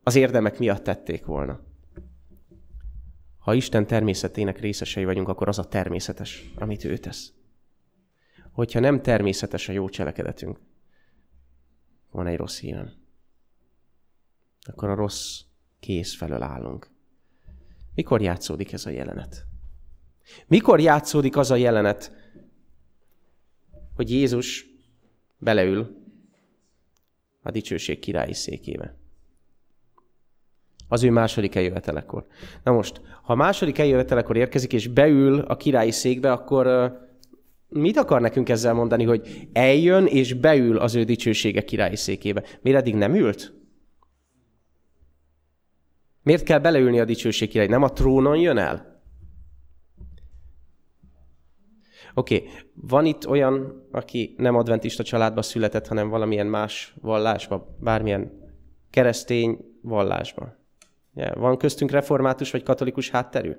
az 0.03 0.15
érdemek 0.15 0.59
miatt 0.59 0.83
tették 0.83 1.25
volna. 1.25 1.59
Ha 3.37 3.53
Isten 3.53 3.87
természetének 3.87 4.59
részesei 4.59 5.05
vagyunk, 5.05 5.27
akkor 5.27 5.47
az 5.47 5.59
a 5.59 5.67
természetes, 5.67 6.51
amit 6.55 6.83
ő 6.83 6.97
tesz. 6.97 7.33
Hogyha 8.51 8.79
nem 8.79 9.01
természetes 9.01 9.69
a 9.69 9.71
jó 9.71 9.89
cselekedetünk, 9.89 10.59
van 12.11 12.27
egy 12.27 12.37
rossz 12.37 12.59
hírem. 12.59 12.91
Akkor 14.61 14.89
a 14.89 14.95
rossz 14.95 15.41
kész 15.79 16.15
felől 16.15 16.41
állunk. 16.41 16.91
Mikor 17.95 18.21
játszódik 18.21 18.73
ez 18.73 18.85
a 18.85 18.89
jelenet? 18.89 19.45
Mikor 20.47 20.79
játszódik 20.79 21.37
az 21.37 21.51
a 21.51 21.55
jelenet, 21.55 22.11
hogy 23.95 24.09
Jézus 24.09 24.65
beleül 25.37 26.03
a 27.41 27.51
dicsőség 27.51 27.99
királyi 27.99 28.33
székébe? 28.33 29.02
Az 30.93 31.03
ő 31.03 31.11
második 31.11 31.55
eljövetelekor. 31.55 32.25
Na 32.63 32.71
most, 32.71 33.01
ha 33.23 33.35
második 33.35 33.77
eljövetelekor 33.77 34.37
érkezik, 34.37 34.73
és 34.73 34.87
beül 34.87 35.39
a 35.39 35.57
királyi 35.57 35.91
székbe, 35.91 36.31
akkor 36.31 36.93
mit 37.69 37.97
akar 37.97 38.21
nekünk 38.21 38.49
ezzel 38.49 38.73
mondani, 38.73 39.03
hogy 39.03 39.47
eljön 39.53 40.05
és 40.05 40.33
beül 40.33 40.77
az 40.77 40.95
ő 40.95 41.03
dicsősége 41.03 41.61
királyi 41.61 41.95
székébe? 41.95 42.43
Miért 42.61 42.79
eddig 42.79 42.95
nem 42.95 43.15
ült? 43.15 43.53
Miért 46.23 46.43
kell 46.43 46.59
beleülni 46.59 46.99
a 46.99 47.05
dicsőség 47.05 47.49
király? 47.49 47.67
Nem 47.67 47.83
a 47.83 47.93
trónon 47.93 48.37
jön 48.37 48.57
el? 48.57 49.01
Oké, 52.13 52.35
okay. 52.35 52.49
van 52.73 53.05
itt 53.05 53.27
olyan, 53.27 53.83
aki 53.91 54.35
nem 54.37 54.55
adventista 54.55 55.03
családba 55.03 55.41
született, 55.41 55.87
hanem 55.87 56.09
valamilyen 56.09 56.47
más 56.47 56.95
vallásba, 57.01 57.75
bármilyen 57.79 58.31
keresztény 58.89 59.57
vallásba. 59.81 60.61
Van 61.13 61.57
köztünk 61.57 61.91
református 61.91 62.51
vagy 62.51 62.63
katolikus 62.63 63.09
hátterű? 63.09 63.51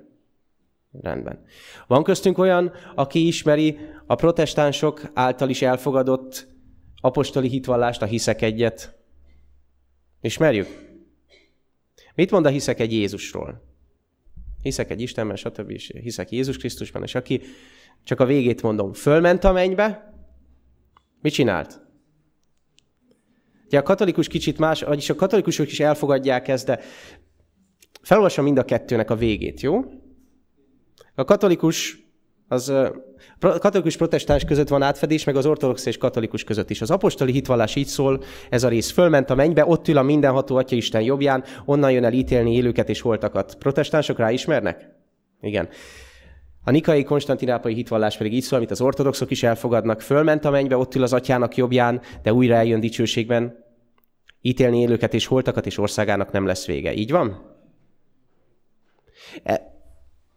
Rendben. 1.01 1.43
Van 1.87 2.03
köztünk 2.03 2.37
olyan, 2.37 2.71
aki 2.95 3.27
ismeri 3.27 3.79
a 4.05 4.15
protestánsok 4.15 5.01
által 5.13 5.49
is 5.49 5.61
elfogadott 5.61 6.47
apostoli 7.01 7.47
hitvallást, 7.47 8.01
a 8.01 8.05
hiszek 8.05 8.41
egyet. 8.41 8.95
Ismerjük? 10.21 10.67
Mit 12.15 12.31
mond 12.31 12.45
a 12.45 12.49
hiszek 12.49 12.79
egy 12.79 12.91
Jézusról? 12.91 13.61
Hiszek 14.61 14.89
egy 14.89 15.01
Istenben, 15.01 15.35
stb. 15.35 15.69
És 15.69 15.93
hiszek 16.01 16.31
Jézus 16.31 16.57
Krisztusban, 16.57 17.03
és 17.03 17.15
aki, 17.15 17.41
csak 18.03 18.19
a 18.19 18.25
végét 18.25 18.61
mondom, 18.61 18.93
fölment 18.93 19.43
a 19.43 19.51
mennybe, 19.51 20.13
mit 21.21 21.33
csinált? 21.33 21.81
Ugye 23.65 23.77
a 23.77 23.83
katolikus 23.83 24.27
kicsit 24.27 24.57
más, 24.57 24.81
vagyis 24.81 25.09
a 25.09 25.15
katolikusok 25.15 25.71
is 25.71 25.79
elfogadják 25.79 26.47
ezt, 26.47 26.65
de 26.65 26.79
felolvasom 28.05 28.43
mind 28.43 28.57
a 28.57 28.65
kettőnek 28.65 29.11
a 29.11 29.15
végét, 29.15 29.61
jó? 29.61 29.83
A 31.15 31.23
katolikus 31.23 32.03
az 32.47 32.73
katolikus 33.39 33.97
protestáns 33.97 34.45
között 34.45 34.67
van 34.67 34.81
átfedés, 34.81 35.23
meg 35.23 35.35
az 35.35 35.45
ortodox 35.45 35.85
és 35.85 35.97
katolikus 35.97 36.43
között 36.43 36.69
is. 36.69 36.81
Az 36.81 36.91
apostoli 36.91 37.31
hitvallás 37.31 37.75
így 37.75 37.87
szól, 37.87 38.23
ez 38.49 38.63
a 38.63 38.67
rész 38.67 38.91
fölment 38.91 39.29
a 39.29 39.35
mennybe, 39.35 39.65
ott 39.65 39.87
ül 39.87 39.97
a 39.97 40.01
mindenható 40.01 40.55
Atya 40.55 40.75
Isten 40.75 41.01
jobbján, 41.01 41.43
onnan 41.65 41.91
jön 41.91 42.03
el 42.03 42.13
ítélni 42.13 42.55
élőket 42.55 42.89
és 42.89 43.01
holtakat. 43.01 43.55
Protestánsok 43.55 44.17
rá 44.17 44.31
ismernek? 44.31 44.89
Igen. 45.41 45.69
A 46.63 46.71
nikai 46.71 47.03
konstantinápai 47.03 47.73
hitvallás 47.73 48.17
pedig 48.17 48.33
így 48.33 48.43
szól, 48.43 48.57
amit 48.57 48.71
az 48.71 48.81
ortodoxok 48.81 49.31
is 49.31 49.43
elfogadnak. 49.43 50.01
Fölment 50.01 50.45
a 50.45 50.49
mennybe, 50.49 50.77
ott 50.77 50.95
ül 50.95 51.03
az 51.03 51.13
atyának 51.13 51.55
jobbján, 51.55 52.01
de 52.23 52.33
újra 52.33 52.55
eljön 52.55 52.79
dicsőségben. 52.79 53.63
Ítélni 54.41 54.79
élőket 54.79 55.13
és 55.13 55.25
holtakat, 55.25 55.65
és 55.65 55.77
országának 55.77 56.31
nem 56.31 56.45
lesz 56.45 56.65
vége. 56.65 56.93
Így 56.93 57.11
van? 57.11 57.54
E, 59.43 59.73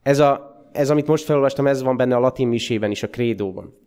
ez 0.02 0.18
a 0.18 0.49
ez, 0.73 0.90
amit 0.90 1.07
most 1.07 1.25
felolvastam, 1.25 1.66
ez 1.66 1.83
van 1.83 1.97
benne 1.97 2.16
a 2.16 2.21
latin 2.21 2.49
misében 2.49 2.90
is, 2.90 3.02
a 3.02 3.09
krédóban. 3.09 3.78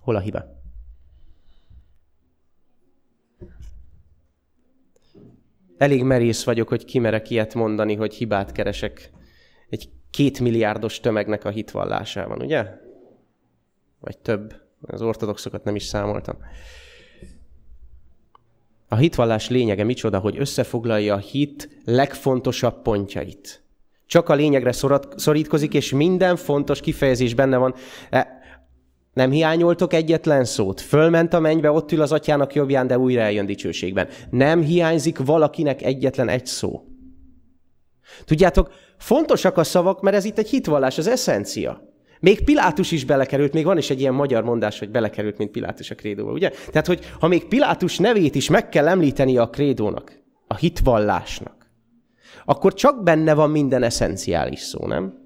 Hol 0.00 0.16
a 0.16 0.20
hiba? 0.20 0.58
Elég 5.76 6.02
merész 6.02 6.44
vagyok, 6.44 6.68
hogy 6.68 6.84
kimerek 6.84 7.30
ilyet 7.30 7.54
mondani, 7.54 7.94
hogy 7.94 8.14
hibát 8.14 8.52
keresek 8.52 9.10
egy 9.68 9.90
két 10.10 10.40
milliárdos 10.40 11.00
tömegnek 11.00 11.44
a 11.44 11.50
hitvallásában, 11.50 12.42
ugye? 12.42 12.66
Vagy 14.00 14.18
több. 14.18 14.54
Az 14.80 15.02
ortodoxokat 15.02 15.64
nem 15.64 15.74
is 15.74 15.84
számoltam. 15.84 16.38
A 18.92 18.96
hitvallás 18.96 19.48
lényege 19.48 19.84
micsoda, 19.84 20.18
hogy 20.18 20.38
összefoglalja 20.38 21.14
a 21.14 21.18
hit 21.18 21.68
legfontosabb 21.84 22.82
pontjait. 22.82 23.64
Csak 24.06 24.28
a 24.28 24.34
lényegre 24.34 24.72
szorítkozik, 25.16 25.74
és 25.74 25.92
minden 25.92 26.36
fontos 26.36 26.80
kifejezés 26.80 27.34
benne 27.34 27.56
van. 27.56 27.74
E, 28.10 28.40
nem 29.12 29.30
hiányoltok 29.30 29.92
egyetlen 29.92 30.44
szót. 30.44 30.80
Fölment 30.80 31.32
a 31.32 31.40
mennybe, 31.40 31.70
ott 31.70 31.92
ül 31.92 32.00
az 32.00 32.12
atyának 32.12 32.54
jobbján, 32.54 32.86
de 32.86 32.98
újra 32.98 33.20
eljön 33.20 33.46
dicsőségben. 33.46 34.08
Nem 34.30 34.62
hiányzik 34.62 35.18
valakinek 35.18 35.82
egyetlen 35.82 36.28
egy 36.28 36.46
szó. 36.46 36.84
Tudjátok, 38.24 38.72
fontosak 38.98 39.56
a 39.56 39.64
szavak, 39.64 40.00
mert 40.00 40.16
ez 40.16 40.24
itt 40.24 40.38
egy 40.38 40.48
hitvallás, 40.48 40.98
az 40.98 41.06
eszencia. 41.06 41.89
Még 42.20 42.44
Pilátus 42.44 42.90
is 42.90 43.04
belekerült, 43.04 43.52
még 43.52 43.64
van 43.64 43.78
is 43.78 43.90
egy 43.90 44.00
ilyen 44.00 44.14
magyar 44.14 44.44
mondás, 44.44 44.78
hogy 44.78 44.90
belekerült, 44.90 45.38
mint 45.38 45.50
Pilátus 45.50 45.90
a 45.90 45.94
krédóba, 45.94 46.32
ugye? 46.32 46.50
Tehát, 46.70 46.86
hogy 46.86 47.12
ha 47.20 47.28
még 47.28 47.44
Pilátus 47.44 47.98
nevét 47.98 48.34
is 48.34 48.48
meg 48.48 48.68
kell 48.68 48.88
említeni 48.88 49.36
a 49.36 49.50
krédónak, 49.50 50.18
a 50.46 50.56
hitvallásnak, 50.56 51.70
akkor 52.44 52.74
csak 52.74 53.02
benne 53.02 53.34
van 53.34 53.50
minden 53.50 53.82
eszenciális 53.82 54.60
szó, 54.60 54.86
nem? 54.86 55.18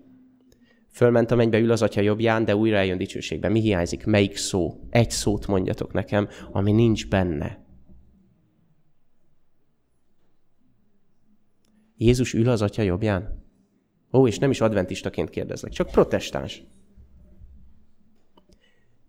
Fölment 0.91 1.31
a 1.31 1.35
mennybe, 1.35 1.59
ül 1.59 1.71
az 1.71 1.83
atya 1.83 2.01
jobbján, 2.01 2.45
de 2.45 2.57
újra 2.57 2.77
eljön 2.77 2.99
dicsőségbe. 2.99 3.49
Mi 3.49 3.61
hiányzik? 3.61 4.05
Melyik 4.05 4.37
szó? 4.37 4.81
Egy 4.91 5.11
szót 5.11 5.47
mondjatok 5.47 5.93
nekem, 5.93 6.29
ami 6.53 6.73
nincs 6.73 7.09
benne. 7.09 7.65
Jézus 11.97 12.35
ül 12.35 12.49
az 12.49 12.63
atya 12.63 12.83
jobbján? 12.83 13.45
Ó, 14.13 14.27
és 14.27 14.39
nem 14.39 14.51
is 14.51 14.61
adventistaként 14.61 15.31
kérdezlek, 15.31 15.73
csak 15.73 15.91
protestáns. 15.91 16.63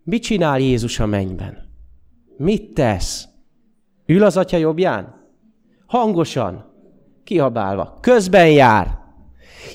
Mit 0.08 0.22
csinál 0.22 0.58
Jézus 0.58 1.00
a 1.00 1.06
mennyben? 1.06 1.68
Mit 2.36 2.74
tesz? 2.74 3.28
Ül 4.06 4.24
az 4.24 4.36
atya 4.36 4.56
jobbján? 4.56 5.14
Hangosan, 5.86 6.72
kiabálva, 7.24 7.98
közben 8.00 8.50
jár. 8.50 8.98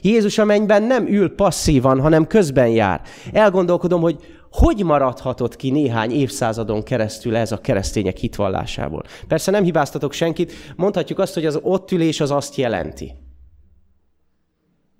Jézus 0.01 0.37
a 0.37 0.45
mennyben 0.45 0.83
nem 0.83 1.07
ül 1.07 1.35
passzívan, 1.35 2.01
hanem 2.01 2.27
közben 2.27 2.67
jár. 2.67 3.01
Elgondolkodom, 3.31 4.01
hogy 4.01 4.19
hogy 4.51 4.83
maradhatott 4.83 5.55
ki 5.55 5.69
néhány 5.69 6.11
évszázadon 6.11 6.83
keresztül 6.83 7.35
ez 7.35 7.51
a 7.51 7.61
keresztények 7.61 8.17
hitvallásából. 8.17 9.03
Persze 9.27 9.51
nem 9.51 9.63
hibáztatok 9.63 10.13
senkit, 10.13 10.53
mondhatjuk 10.75 11.19
azt, 11.19 11.33
hogy 11.33 11.45
az 11.45 11.59
ott 11.61 11.91
ülés 11.91 12.19
az 12.19 12.31
azt 12.31 12.55
jelenti. 12.55 13.13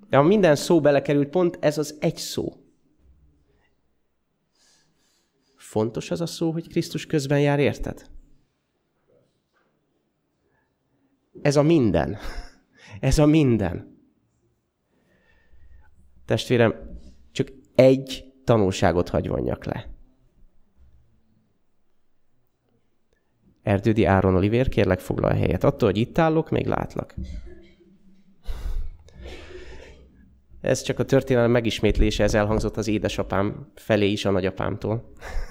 De 0.09 0.17
ha 0.17 0.23
minden 0.23 0.55
szó 0.55 0.81
belekerült, 0.81 1.29
pont 1.29 1.57
ez 1.61 1.77
az 1.77 1.95
egy 1.99 2.17
szó. 2.17 2.60
Fontos 5.71 6.11
az 6.11 6.21
a 6.21 6.25
szó, 6.25 6.51
hogy 6.51 6.67
Krisztus 6.67 7.05
közben 7.05 7.39
jár, 7.39 7.59
érted? 7.59 8.09
Ez 11.41 11.55
a 11.55 11.61
minden. 11.61 12.17
Ez 12.99 13.17
a 13.19 13.25
minden. 13.25 13.97
Testvérem, 16.25 16.99
csak 17.31 17.51
egy 17.75 18.33
tanulságot 18.43 19.09
hagy 19.09 19.27
vonjak 19.27 19.65
le. 19.65 19.89
Erdődi 23.63 24.05
Áron 24.05 24.35
Olivér, 24.35 24.69
kérlek 24.69 24.99
foglalj 24.99 25.39
helyet. 25.39 25.63
Attól, 25.63 25.89
hogy 25.89 25.99
itt 25.99 26.17
állok, 26.17 26.49
még 26.49 26.65
látlak. 26.65 27.15
Ez 30.61 30.81
csak 30.81 30.99
a 30.99 31.05
történelem 31.05 31.51
megismétlése, 31.51 32.23
ez 32.23 32.33
elhangzott 32.33 32.77
az 32.77 32.87
édesapám 32.87 33.71
felé 33.75 34.11
is 34.11 34.25
a 34.25 34.31
nagyapámtól. 34.31 35.13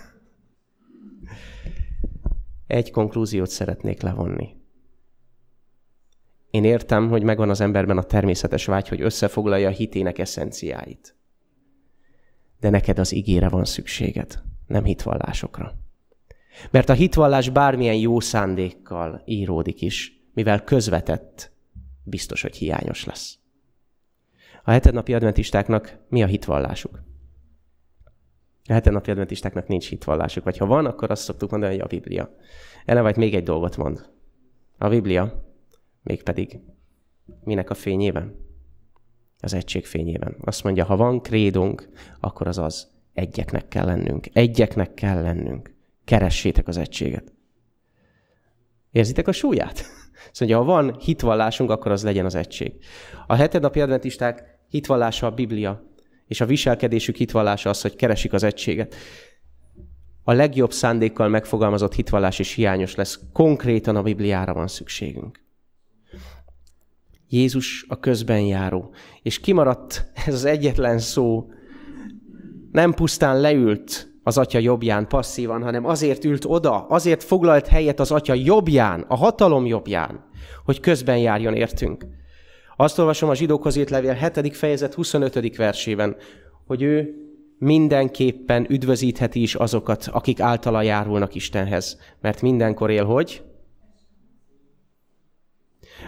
Egy 2.71 2.91
konklúziót 2.91 3.49
szeretnék 3.49 4.01
levonni. 4.01 4.57
Én 6.51 6.65
értem, 6.65 7.09
hogy 7.09 7.23
megvan 7.23 7.51
az 7.51 7.61
emberben 7.61 7.99
a 7.99 8.03
természetes 8.03 8.67
vágy, 8.67 8.89
hogy 8.89 9.01
összefoglalja 9.01 9.69
a 9.69 9.73
hitének 9.73 10.19
eszenciáit. 10.19 11.17
De 12.61 12.71
neked 12.71 12.99
az 12.99 13.13
igére 13.13 13.49
van 13.49 13.65
szükséged, 13.65 14.43
nem 14.67 14.85
hitvallásokra. 14.85 15.75
Mert 16.71 16.89
a 16.89 16.93
hitvallás 16.93 17.49
bármilyen 17.49 17.97
jó 17.97 18.21
szándékkal 18.21 19.23
íródik 19.25 19.83
is, 19.83 20.23
mivel 20.35 20.65
közvetett, 20.65 21.53
biztos, 22.05 22.43
hogy 22.43 22.57
hiányos 22.57 23.05
lesz. 23.05 23.39
A 24.65 24.71
hetednapi 24.71 25.15
adventistáknak 25.15 25.99
mi 26.09 26.23
a 26.23 26.27
hitvallásuk? 26.27 27.10
A 28.71 28.73
hetednapi 28.73 29.11
adventistáknak 29.11 29.67
nincs 29.67 29.89
hitvallásuk, 29.89 30.45
vagy 30.45 30.57
ha 30.57 30.67
van, 30.67 30.87
akkor 30.87 31.11
azt 31.11 31.23
szoktuk 31.23 31.51
mondani, 31.51 31.73
hogy 31.73 31.83
a 31.83 31.87
Biblia. 31.87 32.35
Ellen 32.85 33.03
vagy 33.03 33.17
még 33.17 33.35
egy 33.35 33.43
dolgot 33.43 33.77
mond. 33.77 34.11
A 34.79 34.89
Biblia 34.89 35.49
Mégpedig 36.03 36.61
minek 37.45 37.71
a 37.71 37.75
fényében? 37.75 38.49
Az 39.41 39.55
egység 39.55 39.87
fényében. 39.87 40.37
Azt 40.41 40.65
mondja, 40.65 40.85
ha 40.85 40.97
van 40.97 41.21
krédunk, 41.21 41.89
akkor 42.21 42.47
az 42.47 42.59
az. 42.59 42.89
Egyeknek 43.13 43.69
kell 43.69 43.85
lennünk. 43.85 44.27
Egyeknek 44.33 44.95
kell 44.95 45.23
lennünk. 45.23 45.75
Keressétek 46.05 46.69
az 46.69 46.77
egységet. 46.77 47.33
Érzitek 48.91 49.29
a 49.29 49.33
súlyát? 49.33 49.85
Azt 50.31 50.41
mondja, 50.41 50.59
ha 50.59 50.65
van 50.65 50.99
hitvallásunk, 50.99 51.71
akkor 51.71 51.93
az 51.93 52.05
legyen 52.05 52.25
az 52.25 52.35
egység. 52.35 52.85
A 53.27 53.35
hetedapi 53.35 53.81
adventisták 53.81 54.59
hitvallása 54.69 55.27
a 55.27 55.31
Biblia, 55.31 55.83
és 56.31 56.41
a 56.41 56.47
viselkedésük 56.47 57.17
hitvallása 57.17 57.71
az, 57.71 57.81
hogy 57.81 57.97
keresik 57.97 58.33
az 58.33 58.43
egységet. 58.43 58.95
A 60.23 60.33
legjobb 60.33 60.73
szándékkal 60.73 61.29
megfogalmazott 61.29 61.95
hitvallás 61.95 62.39
is 62.39 62.55
hiányos 62.55 62.95
lesz. 62.95 63.21
Konkrétan 63.33 63.97
a 63.97 64.03
Bibliára 64.03 64.55
van 64.55 64.69
szükségünk. 64.69 65.41
Jézus 67.29 67.85
a 67.89 67.99
közben 67.99 68.41
járó. 68.41 68.95
És 69.23 69.41
kimaradt 69.41 70.11
ez 70.27 70.35
az 70.35 70.45
egyetlen 70.45 70.99
szó, 70.99 71.51
nem 72.73 72.93
pusztán 72.93 73.41
leült 73.41 74.13
az 74.23 74.39
atya 74.39 74.59
jobbján 74.59 75.09
passzívan, 75.09 75.63
hanem 75.63 75.85
azért 75.85 76.25
ült 76.25 76.45
oda, 76.45 76.87
azért 76.87 77.23
foglalt 77.23 77.67
helyet 77.67 78.01
az 78.01 78.11
atya 78.11 78.35
jobbján, 78.35 79.05
a 79.09 79.17
hatalom 79.17 79.67
jobbján, 79.67 80.25
hogy 80.65 80.81
közben 80.81 81.19
járjon 81.19 81.55
értünk. 81.55 82.07
Azt 82.81 82.99
olvasom 82.99 83.29
a 83.29 83.35
zsidókhoz 83.35 83.77
írt 83.77 83.91
levél 83.91 84.13
7. 84.13 84.57
fejezet 84.57 84.95
25. 84.95 85.57
versében, 85.57 86.17
hogy 86.67 86.83
ő 86.83 87.15
mindenképpen 87.59 88.67
üdvözítheti 88.69 89.43
is 89.43 89.55
azokat, 89.55 90.09
akik 90.13 90.41
általa 90.41 90.83
járulnak 90.83 91.35
Istenhez, 91.35 91.99
mert 92.21 92.43
mindenkor 92.43 92.91
él, 92.91 93.05
hogy? 93.05 93.43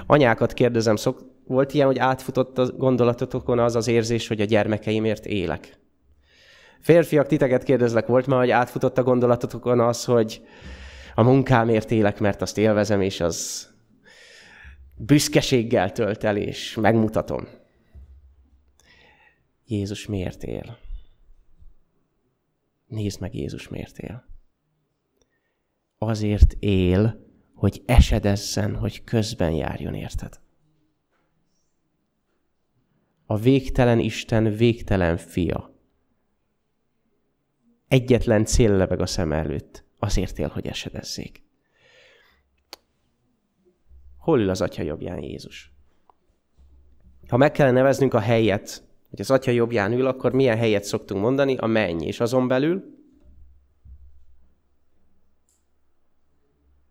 Anyákat 0.06 0.52
kérdezem, 0.52 0.96
szok, 0.96 1.24
volt 1.46 1.74
ilyen, 1.74 1.86
hogy 1.86 1.98
átfutott 1.98 2.58
a 2.58 2.72
gondolatotokon 2.72 3.58
az 3.58 3.76
az 3.76 3.88
érzés, 3.88 4.28
hogy 4.28 4.40
a 4.40 4.44
gyermekeimért 4.44 5.26
élek? 5.26 5.78
Férfiak, 6.80 7.26
titeket 7.26 7.62
kérdezlek, 7.62 8.06
volt 8.06 8.26
már, 8.26 8.38
hogy 8.38 8.50
átfutott 8.50 8.98
a 8.98 9.02
gondolatotokon 9.02 9.80
az, 9.80 10.04
hogy 10.04 10.42
a 11.14 11.22
munkámért 11.22 11.90
élek, 11.90 12.20
mert 12.20 12.42
azt 12.42 12.58
élvezem, 12.58 13.00
és 13.00 13.20
az 13.20 13.70
büszkeséggel 15.06 15.92
tölt 15.92 16.24
el, 16.24 16.36
és 16.36 16.74
megmutatom. 16.74 17.48
Jézus 19.66 20.06
miért 20.06 20.42
él? 20.42 20.78
Nézd 22.86 23.20
meg, 23.20 23.34
Jézus 23.34 23.68
miért 23.68 23.98
él. 23.98 24.24
Azért 25.98 26.56
él, 26.58 27.26
hogy 27.54 27.82
esedezzen, 27.86 28.76
hogy 28.76 29.04
közben 29.04 29.52
járjon, 29.52 29.94
érted? 29.94 30.40
A 33.26 33.36
végtelen 33.36 33.98
Isten 33.98 34.56
végtelen 34.56 35.16
fia. 35.16 35.74
Egyetlen 37.88 38.44
cél 38.44 38.76
lebeg 38.76 39.00
a 39.00 39.06
szem 39.06 39.32
előtt. 39.32 39.84
Azért 39.98 40.38
él, 40.38 40.48
hogy 40.48 40.66
esedezzék. 40.66 41.42
Hol 44.22 44.40
ül 44.40 44.50
az 44.50 44.60
atya 44.60 44.82
jobbján 44.82 45.22
Jézus? 45.22 45.72
Ha 47.28 47.36
meg 47.36 47.52
kell 47.52 47.70
neveznünk 47.70 48.14
a 48.14 48.20
helyet, 48.20 48.82
hogy 49.10 49.20
az 49.20 49.30
atya 49.30 49.50
jobbján 49.50 49.92
ül, 49.92 50.06
akkor 50.06 50.32
milyen 50.32 50.56
helyet 50.56 50.84
szoktunk 50.84 51.20
mondani? 51.20 51.56
A 51.56 51.66
menny. 51.66 52.02
És 52.02 52.20
azon 52.20 52.48
belül 52.48 52.84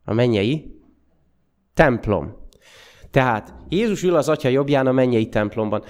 a 0.04 0.14
mennyei 0.14 0.80
templom. 1.74 2.36
Tehát 3.12 3.54
Jézus 3.70 4.04
ül 4.04 4.16
az 4.16 4.30
atya 4.30 4.50
jobbján 4.50 4.88
a 4.88 4.92
mennyei 4.92 5.30
templomban. 5.30 5.84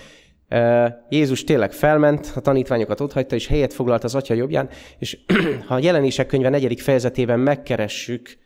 Jézus 1.09 1.43
tényleg 1.43 1.71
felment, 1.71 2.31
a 2.35 2.39
tanítványokat 2.39 2.99
otthagyta, 2.99 3.35
és 3.35 3.47
helyet 3.47 3.73
foglalt 3.73 4.03
az 4.03 4.15
atya 4.15 4.33
jobbján, 4.33 4.69
és 4.97 5.19
ha 5.67 5.75
a 5.75 5.79
jelenések 5.79 6.27
könyve 6.27 6.49
negyedik 6.49 6.81
fejezetében 6.81 7.39
megkeressük 7.39 8.37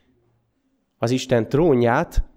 az 0.98 1.12
Isten 1.12 1.50
trónját, 1.50 2.34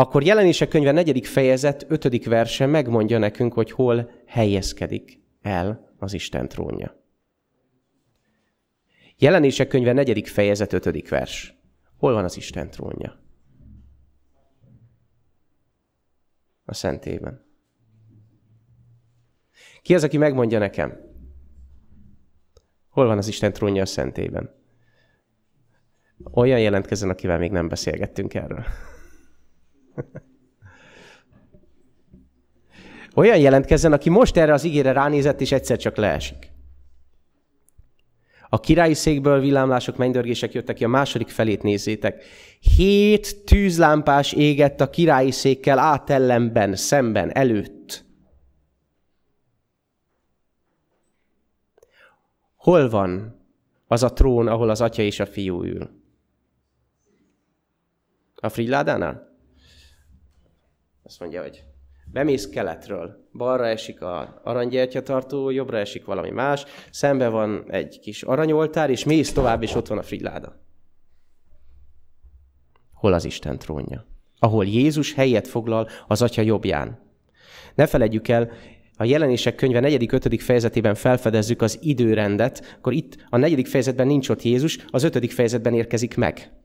akkor 0.00 0.22
jelenések 0.22 0.68
könyve 0.68 0.92
negyedik 0.92 1.26
fejezet, 1.26 1.86
ötödik 1.88 2.26
verse 2.26 2.66
megmondja 2.66 3.18
nekünk, 3.18 3.52
hogy 3.52 3.70
hol 3.70 4.10
helyezkedik 4.26 5.20
el 5.42 5.94
az 5.98 6.12
Isten 6.12 6.48
trónja. 6.48 6.96
Jelenések 9.16 9.68
könyve 9.68 9.92
negyedik 9.92 10.26
fejezet, 10.26 10.72
ötödik 10.72 11.08
vers. 11.08 11.54
Hol 11.98 12.12
van 12.12 12.24
az 12.24 12.36
Isten 12.36 12.70
trónja? 12.70 13.20
A 16.64 16.74
szentében. 16.74 17.44
Ki 19.82 19.94
az, 19.94 20.04
aki 20.04 20.16
megmondja 20.16 20.58
nekem? 20.58 21.00
Hol 22.88 23.06
van 23.06 23.18
az 23.18 23.28
Isten 23.28 23.52
trónja 23.52 23.82
a 23.82 23.86
szentében? 23.86 24.54
Olyan 26.32 26.60
jelentkezzen, 26.60 27.10
akivel 27.10 27.38
még 27.38 27.50
nem 27.50 27.68
beszélgettünk 27.68 28.34
erről. 28.34 28.64
Olyan 33.14 33.38
jelentkezzen, 33.38 33.92
aki 33.92 34.10
most 34.10 34.36
erre 34.36 34.52
az 34.52 34.64
ígére 34.64 34.92
ránézett, 34.92 35.40
és 35.40 35.52
egyszer 35.52 35.76
csak 35.76 35.96
leesik. 35.96 36.50
A 38.52 38.60
királyi 38.60 38.94
székből 38.94 39.40
villámlások, 39.40 39.96
mennydörgések 39.96 40.52
jöttek 40.52 40.76
ki, 40.76 40.84
a 40.84 40.88
második 40.88 41.28
felét 41.28 41.62
nézzétek. 41.62 42.24
Hét 42.76 43.44
tűzlámpás 43.44 44.32
égett 44.32 44.80
a 44.80 44.90
királyi 44.90 45.30
székkel 45.30 45.78
átellenben, 45.78 46.76
szemben, 46.76 47.36
előtt. 47.36 48.04
Hol 52.56 52.88
van 52.88 53.40
az 53.86 54.02
a 54.02 54.12
trón, 54.12 54.46
ahol 54.46 54.70
az 54.70 54.80
atya 54.80 55.02
és 55.02 55.20
a 55.20 55.26
fiú 55.26 55.62
ül? 55.62 55.90
A 58.34 58.48
Friládánál? 58.48 59.29
Azt 61.10 61.20
mondja, 61.20 61.42
hogy 61.42 61.64
Bemész 62.04 62.48
keletről. 62.48 63.28
Balra 63.32 63.66
esik 63.66 64.00
a 64.00 64.40
aranygyertyatartó, 64.44 65.50
jobbra 65.50 65.78
esik 65.78 66.04
valami 66.04 66.30
más, 66.30 66.64
szembe 66.90 67.28
van 67.28 67.64
egy 67.70 68.00
kis 68.00 68.22
aranyoltár, 68.22 68.90
és 68.90 69.04
mész 69.04 69.32
tovább, 69.32 69.62
és 69.62 69.74
ott 69.74 69.86
van 69.86 69.98
a 69.98 70.02
frigyláda. 70.02 70.60
Hol 72.92 73.12
az 73.12 73.24
Isten 73.24 73.58
trónja? 73.58 74.06
Ahol 74.38 74.64
Jézus 74.64 75.14
helyet 75.14 75.48
foglal 75.48 75.88
az 76.06 76.22
Atya 76.22 76.42
jobbján. 76.42 76.98
Ne 77.74 77.86
feledjük 77.86 78.28
el, 78.28 78.50
a 78.96 79.04
jelenések 79.04 79.54
könyve 79.54 79.80
4.-5. 79.82 80.40
fejezetében 80.40 80.94
felfedezzük 80.94 81.62
az 81.62 81.78
időrendet, 81.82 82.76
akkor 82.78 82.92
itt 82.92 83.16
a 83.30 83.36
negyedik 83.36 83.66
fejezetben 83.66 84.06
nincs 84.06 84.28
ott 84.28 84.42
Jézus, 84.42 84.78
az 84.90 85.02
ötödik 85.02 85.32
fejezetben 85.32 85.74
érkezik 85.74 86.16
meg. 86.16 86.59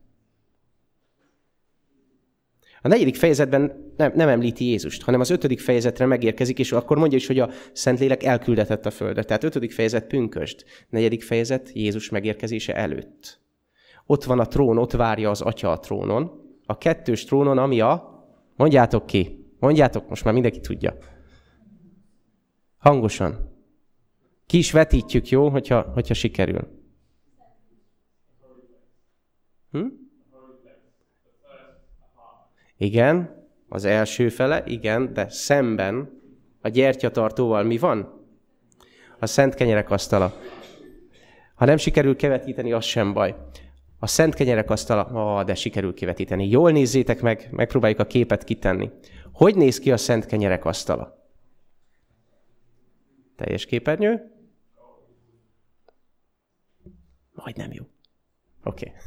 A 2.85 2.87
negyedik 2.87 3.15
fejezetben 3.15 3.93
nem, 3.97 4.11
nem 4.15 4.29
említi 4.29 4.65
Jézust, 4.65 5.03
hanem 5.03 5.19
az 5.19 5.29
ötödik 5.29 5.59
fejezetre 5.59 6.05
megérkezik, 6.05 6.59
és 6.59 6.71
akkor 6.71 6.97
mondja 6.97 7.17
is, 7.17 7.27
hogy 7.27 7.39
a 7.39 7.49
Szentlélek 7.73 8.23
elküldetett 8.23 8.85
a 8.85 8.91
földre. 8.91 9.23
Tehát 9.23 9.43
ötödik 9.43 9.71
fejezet 9.71 10.07
pünköst, 10.07 10.65
negyedik 10.89 11.23
fejezet 11.23 11.71
Jézus 11.73 12.09
megérkezése 12.09 12.75
előtt. 12.75 13.39
Ott 14.05 14.23
van 14.23 14.39
a 14.39 14.47
trón, 14.47 14.77
ott 14.77 14.91
várja 14.91 15.29
az 15.29 15.41
atya 15.41 15.71
a 15.71 15.79
trónon. 15.79 16.31
A 16.65 16.77
kettős 16.77 17.23
trónon, 17.23 17.57
ami 17.57 17.79
a... 17.79 18.23
Mondjátok 18.55 19.05
ki, 19.05 19.45
mondjátok, 19.59 20.09
most 20.09 20.23
már 20.23 20.33
mindenki 20.33 20.59
tudja. 20.59 20.97
Hangosan. 22.77 23.51
Ki 24.45 24.57
is 24.57 24.71
vetítjük, 24.71 25.29
jó, 25.29 25.49
hogyha, 25.49 25.81
hogyha 25.81 26.13
sikerül. 26.13 26.67
Hm? 29.71 29.85
Igen, 32.77 33.43
az 33.69 33.85
első 33.85 34.29
fele, 34.29 34.63
igen, 34.65 35.13
de 35.13 35.29
szemben 35.29 36.21
a 36.61 36.67
gyertyatartóval 36.67 37.63
mi 37.63 37.77
van? 37.77 38.23
A 39.19 39.25
szent 39.25 39.53
kenyerek 39.53 39.89
asztala. 39.89 40.33
Ha 41.55 41.65
nem 41.65 41.77
sikerül 41.77 42.15
kevetíteni, 42.15 42.71
az 42.71 42.83
sem 42.85 43.13
baj. 43.13 43.35
A 43.99 44.07
szent 44.07 44.33
kenyerek 44.33 44.69
asztala, 44.69 45.03
ah, 45.03 45.45
de 45.45 45.55
sikerül 45.55 45.93
kivetíteni. 45.93 46.49
Jól 46.49 46.71
nézzétek 46.71 47.21
meg, 47.21 47.47
megpróbáljuk 47.51 47.99
a 47.99 48.07
képet 48.07 48.43
kitenni. 48.43 48.91
Hogy 49.31 49.55
néz 49.55 49.79
ki 49.79 49.91
a 49.91 49.97
szent 49.97 50.25
kenyerek 50.25 50.65
asztala? 50.65 51.23
Teljes 53.35 53.65
képernyő? 53.65 54.31
Majdnem 57.31 57.71
jó. 57.71 57.83
Oké. 58.63 58.87
Okay. 58.87 59.01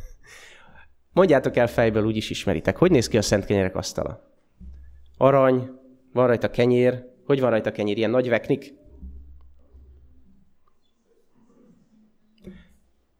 Mondjátok 1.19 1.57
el 1.57 1.67
fejből, 1.67 2.05
úgy 2.05 2.17
is 2.17 2.31
ismeritek. 2.31 2.77
Hogy 2.77 2.91
néz 2.91 3.09
ki 3.09 3.17
a 3.17 3.23
szent 3.23 3.45
kenyerek 3.45 3.77
asztala? 3.77 4.33
Arany, 5.17 5.71
van 6.13 6.27
rajta 6.27 6.51
kenyér. 6.51 7.05
Hogy 7.25 7.41
van 7.41 7.51
rajta 7.51 7.73
kenyér? 7.73 7.97
Ilyen 7.97 8.11
nagy 8.11 8.29
veknik? 8.29 8.75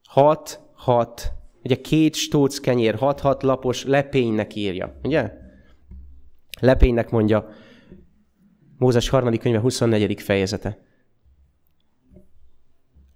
Hat, 0.05 0.61
hat. 0.73 1.33
Ugye 1.63 1.81
két 1.81 2.15
stóc 2.15 2.59
kenyér, 2.59 2.95
hat-hat 2.95 3.43
lapos 3.43 3.85
lepénynek 3.85 4.55
írja. 4.55 4.99
Ugye? 5.03 5.33
Lepénynek 6.61 7.11
mondja 7.11 7.49
Mózes 8.77 9.09
harmadik 9.09 9.41
könyve 9.41 9.61
24. 9.61 10.21
fejezete. 10.21 10.79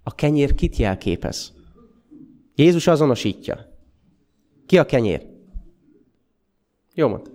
A 0.03 0.15
kenyér 0.15 0.55
kit 0.55 0.75
jelképez? 0.75 1.53
Jézus 2.55 2.87
azonosítja. 2.87 3.72
Ki 4.73 4.79
a 4.79 4.85
kenyér? 4.85 5.25
Jó 6.93 7.07
mond. 7.07 7.31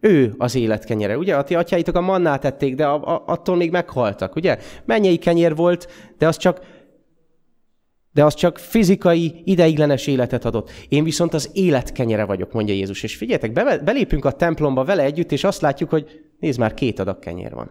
Ő 0.00 0.34
az 0.38 0.54
élet 0.54 0.84
kenyere. 0.84 1.18
Ugye 1.18 1.36
a 1.36 1.44
ti 1.44 1.54
atyáitok 1.54 1.96
a 1.96 2.00
mannát 2.00 2.44
ették, 2.44 2.74
de 2.74 2.86
a, 2.86 3.14
a, 3.14 3.22
attól 3.26 3.56
még 3.56 3.70
meghaltak, 3.70 4.36
ugye? 4.36 4.58
Mennyei 4.84 5.16
kenyér 5.16 5.56
volt, 5.56 5.88
de 6.18 6.26
az 6.26 6.36
csak 6.36 6.60
de 8.12 8.24
az 8.24 8.34
csak 8.34 8.58
fizikai, 8.58 9.42
ideiglenes 9.44 10.06
életet 10.06 10.44
adott. 10.44 10.70
Én 10.88 11.04
viszont 11.04 11.34
az 11.34 11.50
élet 11.52 11.92
kenyere 11.92 12.24
vagyok, 12.24 12.52
mondja 12.52 12.74
Jézus. 12.74 13.02
És 13.02 13.16
figyeljetek, 13.16 13.52
be, 13.52 13.78
belépünk 13.78 14.24
a 14.24 14.32
templomba 14.32 14.84
vele 14.84 15.02
együtt, 15.02 15.32
és 15.32 15.44
azt 15.44 15.60
látjuk, 15.60 15.90
hogy 15.90 16.20
nézd 16.38 16.58
már, 16.58 16.74
két 16.74 16.98
adag 16.98 17.18
kenyér 17.18 17.52
van. 17.52 17.70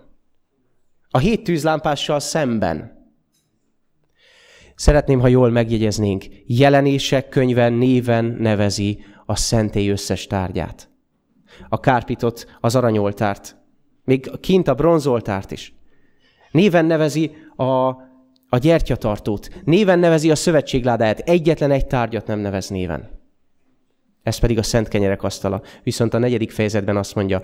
A 1.09 1.17
hét 1.17 1.43
tűzlámpással 1.43 2.19
szemben. 2.19 3.00
Szeretném, 4.81 5.19
ha 5.19 5.27
jól 5.27 5.49
megjegyeznénk, 5.49 6.25
jelenések 6.45 7.29
könyven 7.29 7.73
néven 7.73 8.25
nevezi 8.25 9.03
a 9.25 9.35
szentély 9.35 9.89
összes 9.89 10.27
tárgyát. 10.27 10.89
A 11.69 11.79
kárpitot, 11.79 12.45
az 12.59 12.75
aranyoltárt, 12.75 13.55
még 14.03 14.39
kint 14.39 14.67
a 14.67 14.73
bronzoltárt 14.73 15.51
is. 15.51 15.73
Néven 16.51 16.85
nevezi 16.85 17.31
a, 17.55 17.63
a 18.49 18.57
gyertyatartót, 18.59 19.49
néven 19.63 19.99
nevezi 19.99 20.31
a 20.31 20.35
szövetségládáját, 20.35 21.19
egyetlen 21.19 21.71
egy 21.71 21.87
tárgyat 21.87 22.27
nem 22.27 22.39
nevez 22.39 22.69
néven. 22.69 23.09
Ez 24.23 24.37
pedig 24.37 24.57
a 24.57 24.63
szent 24.63 24.87
kenyerek 24.87 25.23
asztala. 25.23 25.61
Viszont 25.83 26.13
a 26.13 26.17
negyedik 26.17 26.51
fejezetben 26.51 26.97
azt 26.97 27.15
mondja, 27.15 27.41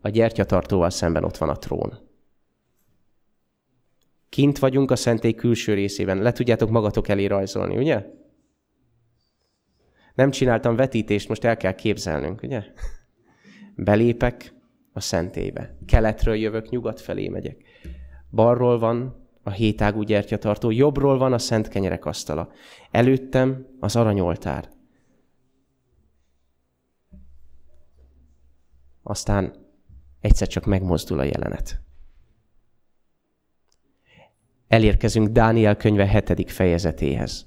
a 0.00 0.08
gyertyatartóval 0.08 0.90
szemben 0.90 1.24
ott 1.24 1.36
van 1.36 1.48
a 1.48 1.56
trón. 1.56 1.98
Kint 4.36 4.58
vagyunk 4.58 4.90
a 4.90 4.96
szentély 4.96 5.34
külső 5.34 5.74
részében. 5.74 6.18
Le 6.18 6.32
tudjátok 6.32 6.70
magatok 6.70 7.08
elé 7.08 7.24
rajzolni, 7.24 7.76
ugye? 7.76 8.06
Nem 10.14 10.30
csináltam 10.30 10.76
vetítést, 10.76 11.28
most 11.28 11.44
el 11.44 11.56
kell 11.56 11.74
képzelnünk, 11.74 12.42
ugye? 12.42 12.64
Belépek 13.76 14.54
a 14.92 15.00
szentélybe. 15.00 15.76
Keletről 15.86 16.34
jövök, 16.34 16.68
nyugat 16.68 17.00
felé 17.00 17.28
megyek. 17.28 17.62
Balról 18.30 18.78
van 18.78 19.26
a 19.42 19.50
hétágú 19.50 20.02
gyertyatartó, 20.02 20.70
jobbról 20.70 21.18
van 21.18 21.32
a 21.32 21.38
szent 21.38 21.68
kenyerek 21.68 22.04
asztala. 22.04 22.52
Előttem 22.90 23.66
az 23.80 23.96
aranyoltár. 23.96 24.68
Aztán 29.02 29.54
egyszer 30.20 30.48
csak 30.48 30.64
megmozdul 30.64 31.18
a 31.18 31.24
jelenet 31.24 31.85
elérkezünk 34.68 35.28
Dániel 35.28 35.76
könyve 35.76 36.06
hetedik 36.06 36.48
fejezetéhez. 36.48 37.46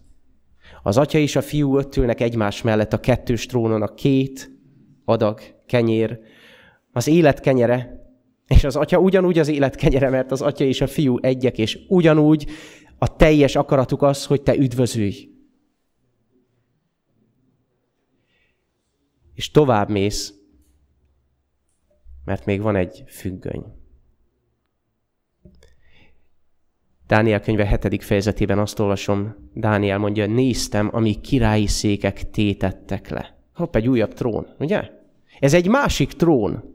Az 0.84 0.98
atya 0.98 1.18
és 1.18 1.36
a 1.36 1.42
fiú 1.42 1.78
ott 1.78 1.96
ülnek 1.96 2.22
egymás 2.22 2.62
mellett 2.62 2.94
a 2.94 3.00
kettős 3.00 3.46
trónon, 3.46 3.82
a 3.82 3.94
két 3.94 4.52
adag 5.06 5.42
kenyér, 5.66 6.20
az 6.92 7.08
élet 7.08 7.40
kenyere, 7.40 8.08
és 8.48 8.64
az 8.64 8.76
atya 8.76 9.00
ugyanúgy 9.00 9.40
az 9.40 9.48
élet 9.48 9.76
kenyere, 9.76 10.10
mert 10.10 10.32
az 10.32 10.42
atya 10.42 10.66
és 10.66 10.82
a 10.82 10.88
fiú 10.88 11.18
egyek, 11.22 11.58
és 11.58 11.80
ugyanúgy 11.88 12.50
a 12.98 13.16
teljes 13.16 13.56
akaratuk 13.56 14.02
az, 14.02 14.26
hogy 14.26 14.42
te 14.42 14.56
üdvözülj. 14.56 15.30
És 19.34 19.52
tovább 19.52 19.90
mész, 19.90 20.34
mert 22.26 22.46
még 22.46 22.62
van 22.62 22.76
egy 22.76 23.04
függöny. 23.08 23.79
Dániel 27.10 27.40
könyve 27.40 27.80
7. 27.82 28.04
fejezetében 28.04 28.60
azt 28.60 28.80
olvasom, 28.80 29.36
Dániel 29.54 29.98
mondja, 29.98 30.26
néztem, 30.26 30.90
ami 30.92 31.22
királyi 31.22 31.68
székek 31.68 32.30
tétettek 32.30 33.10
le. 33.10 33.36
Hopp, 33.54 33.76
egy 33.76 33.88
újabb 33.88 34.14
trón, 34.14 34.48
ugye? 34.60 34.82
Ez 35.40 35.54
egy 35.54 35.68
másik 35.68 36.14
trón. 36.14 36.74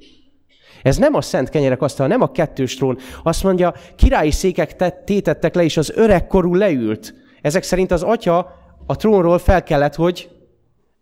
Ez 0.82 0.96
nem 0.96 1.14
a 1.14 1.20
szent 1.20 1.48
kenyerek 1.48 1.82
asztal, 1.82 2.06
nem 2.06 2.20
a 2.20 2.30
kettős 2.30 2.76
trón. 2.76 2.98
Azt 3.22 3.42
mondja, 3.42 3.74
királyi 3.96 4.30
székek 4.30 4.76
tétettek 5.04 5.54
le, 5.54 5.64
és 5.64 5.76
az 5.76 5.92
öregkorú 5.94 6.54
leült. 6.54 7.14
Ezek 7.40 7.62
szerint 7.62 7.90
az 7.90 8.02
atya 8.02 8.54
a 8.86 8.96
trónról 8.96 9.38
fel 9.38 9.62
kellett, 9.62 9.94
hogy 9.94 10.30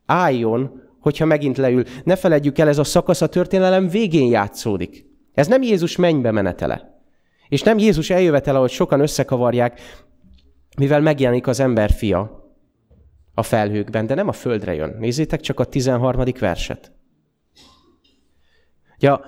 álljon, 0.07 0.83
hogyha 1.01 1.25
megint 1.25 1.57
leül. 1.57 1.85
Ne 2.05 2.16
feledjük 2.16 2.59
el, 2.59 2.68
ez 2.68 2.79
a 2.79 2.85
szakasz 2.85 3.23
a 3.23 3.27
történelem 3.27 3.88
végén 3.88 4.31
játszódik. 4.31 5.07
Ez 5.35 5.47
nem 5.47 5.62
Jézus 5.62 5.97
mennybe 5.97 6.31
menetele. 6.31 6.91
És 7.52 7.62
nem 7.62 7.78
Jézus 7.78 8.10
eljövetel, 8.10 8.56
ahogy 8.56 8.70
sokan 8.70 9.00
összekavarják, 9.00 9.80
mivel 10.78 11.00
megjelenik 11.00 11.46
az 11.46 11.60
ember 11.60 11.90
fia 11.90 12.50
a 13.34 13.42
felhőkben, 13.42 14.06
de 14.06 14.14
nem 14.14 14.28
a 14.28 14.32
földre 14.32 14.74
jön. 14.74 14.96
Nézzétek 14.98 15.40
csak 15.40 15.60
a 15.60 15.64
13. 15.64 16.24
verset. 16.38 16.92
Ja, 18.98 19.24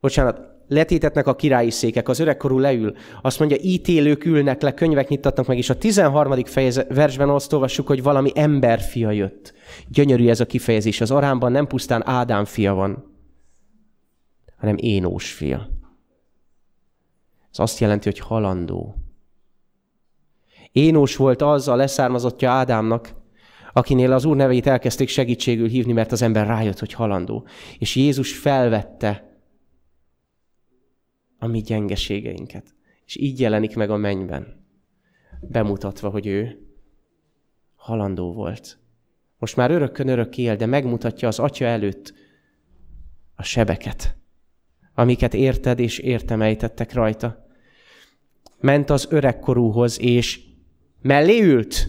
bocsánat, 0.00 0.40
letétetnek 0.68 1.26
a 1.26 1.36
királyi 1.36 1.70
székek, 1.70 2.08
az 2.08 2.18
öregkorú 2.18 2.58
leül, 2.58 2.94
azt 3.22 3.38
mondja, 3.38 3.56
ítélők 3.60 4.24
ülnek 4.24 4.62
le, 4.62 4.74
könyvek 4.74 5.08
nyittatnak 5.08 5.46
meg, 5.46 5.56
és 5.56 5.70
a 5.70 5.78
13. 5.78 6.44
Fejez, 6.44 6.86
versben 6.88 7.28
azt 7.28 7.52
olvassuk, 7.52 7.86
hogy 7.86 8.02
valami 8.02 8.30
emberfia 8.34 9.10
jött. 9.10 9.54
Gyönyörű 9.88 10.28
ez 10.28 10.40
a 10.40 10.46
kifejezés. 10.46 11.00
Az 11.00 11.10
arámban 11.10 11.52
nem 11.52 11.66
pusztán 11.66 12.06
Ádám 12.06 12.44
fia 12.44 12.74
van, 12.74 13.16
hanem 14.56 14.76
Énós 14.78 15.32
fia. 15.32 15.78
Ez 17.50 17.58
azt 17.58 17.78
jelenti, 17.78 18.08
hogy 18.08 18.18
halandó. 18.18 18.94
Énós 20.72 21.16
volt 21.16 21.42
az 21.42 21.68
a 21.68 21.74
leszármazottja 21.74 22.50
Ádámnak, 22.50 23.14
akinél 23.72 24.12
az 24.12 24.24
Úr 24.24 24.36
nevét 24.36 24.66
elkezdték 24.66 25.08
segítségül 25.08 25.68
hívni, 25.68 25.92
mert 25.92 26.12
az 26.12 26.22
ember 26.22 26.46
rájött, 26.46 26.78
hogy 26.78 26.92
halandó. 26.92 27.46
És 27.78 27.96
Jézus 27.96 28.38
felvette 28.38 29.38
a 31.38 31.46
mi 31.46 31.60
gyengeségeinket. 31.60 32.74
És 33.06 33.16
így 33.16 33.40
jelenik 33.40 33.76
meg 33.76 33.90
a 33.90 33.96
mennyben, 33.96 34.66
bemutatva, 35.40 36.08
hogy 36.08 36.26
ő 36.26 36.58
halandó 37.74 38.32
volt. 38.32 38.78
Most 39.38 39.56
már 39.56 39.70
örökkön 39.70 40.08
örök 40.08 40.38
él, 40.38 40.56
de 40.56 40.66
megmutatja 40.66 41.28
az 41.28 41.38
atya 41.38 41.64
előtt 41.64 42.14
a 43.34 43.42
sebeket, 43.42 44.19
amiket 44.94 45.34
érted 45.34 45.78
és 45.78 45.98
értemejtettek 45.98 46.92
rajta. 46.92 47.46
Ment 48.60 48.90
az 48.90 49.06
öregkorúhoz, 49.10 50.00
és 50.00 50.40
mellé 51.02 51.40
ült. 51.40 51.88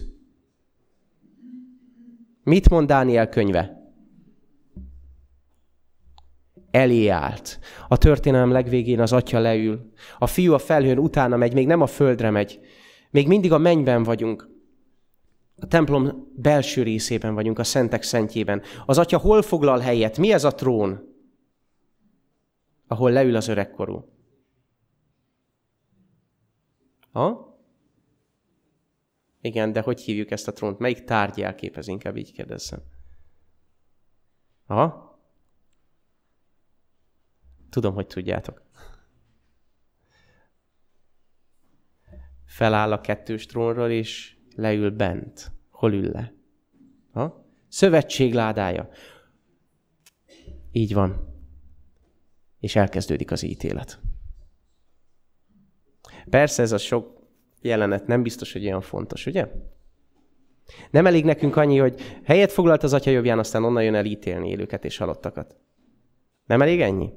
Mit 2.42 2.70
mond 2.70 2.88
Dániel 2.88 3.28
könyve? 3.28 3.82
elé 6.72 7.08
állt. 7.08 7.58
A 7.88 7.96
történelem 7.96 8.50
legvégén 8.50 9.00
az 9.00 9.12
atya 9.12 9.38
leül. 9.38 9.90
A 10.18 10.26
fiú 10.26 10.52
a 10.52 10.58
felhőn 10.58 10.98
utána 10.98 11.36
megy, 11.36 11.54
még 11.54 11.66
nem 11.66 11.80
a 11.80 11.86
földre 11.86 12.30
megy. 12.30 12.60
Még 13.10 13.28
mindig 13.28 13.52
a 13.52 13.58
mennyben 13.58 14.02
vagyunk. 14.02 14.50
A 15.56 15.66
templom 15.66 16.28
belső 16.36 16.82
részében 16.82 17.34
vagyunk, 17.34 17.58
a 17.58 17.64
szentek 17.64 18.02
szentjében. 18.02 18.62
Az 18.86 18.98
atya 18.98 19.18
hol 19.18 19.42
foglal 19.42 19.78
helyet? 19.78 20.18
Mi 20.18 20.32
ez 20.32 20.44
a 20.44 20.54
trón? 20.54 21.11
Ahol 22.92 23.10
leül 23.10 23.36
az 23.36 23.48
öregkorú. 23.48 24.12
Ha? 27.12 27.56
Igen, 29.40 29.72
de 29.72 29.80
hogy 29.80 30.00
hívjuk 30.00 30.30
ezt 30.30 30.48
a 30.48 30.52
trónt? 30.52 30.78
Melyik 30.78 31.04
tárgy 31.04 31.38
jelképez? 31.38 31.88
Inkább 31.88 32.16
így 32.16 32.32
kérdezzem. 32.32 32.82
Ha? 34.66 35.10
Tudom, 37.70 37.94
hogy 37.94 38.06
tudjátok. 38.06 38.62
Feláll 42.44 42.92
a 42.92 43.00
kettős 43.00 43.46
trónról, 43.46 43.90
és 43.90 44.36
leül 44.56 44.90
bent. 44.90 45.52
Hol 45.70 45.92
ül 45.92 46.10
le? 46.10 46.34
Ha? 47.12 47.46
Szövetség 47.68 48.34
ládája. 48.34 48.88
Így 50.72 50.94
van. 50.94 51.31
És 52.62 52.76
elkezdődik 52.76 53.30
az 53.30 53.42
ítélet. 53.42 53.98
Persze 56.30 56.62
ez 56.62 56.72
a 56.72 56.78
sok 56.78 57.20
jelenet 57.60 58.06
nem 58.06 58.22
biztos, 58.22 58.52
hogy 58.52 58.64
olyan 58.64 58.80
fontos, 58.80 59.26
ugye? 59.26 59.50
Nem 60.90 61.06
elég 61.06 61.24
nekünk 61.24 61.56
annyi, 61.56 61.78
hogy 61.78 62.00
helyet 62.24 62.52
foglalt 62.52 62.82
az 62.82 62.92
atya 62.92 63.10
jobbján, 63.10 63.38
aztán 63.38 63.64
onnan 63.64 63.82
jön 63.82 63.94
el 63.94 64.04
ítélni 64.04 64.48
élőket 64.48 64.84
és 64.84 64.96
halottakat. 64.96 65.56
Nem 66.46 66.62
elég 66.62 66.80
ennyi? 66.80 67.12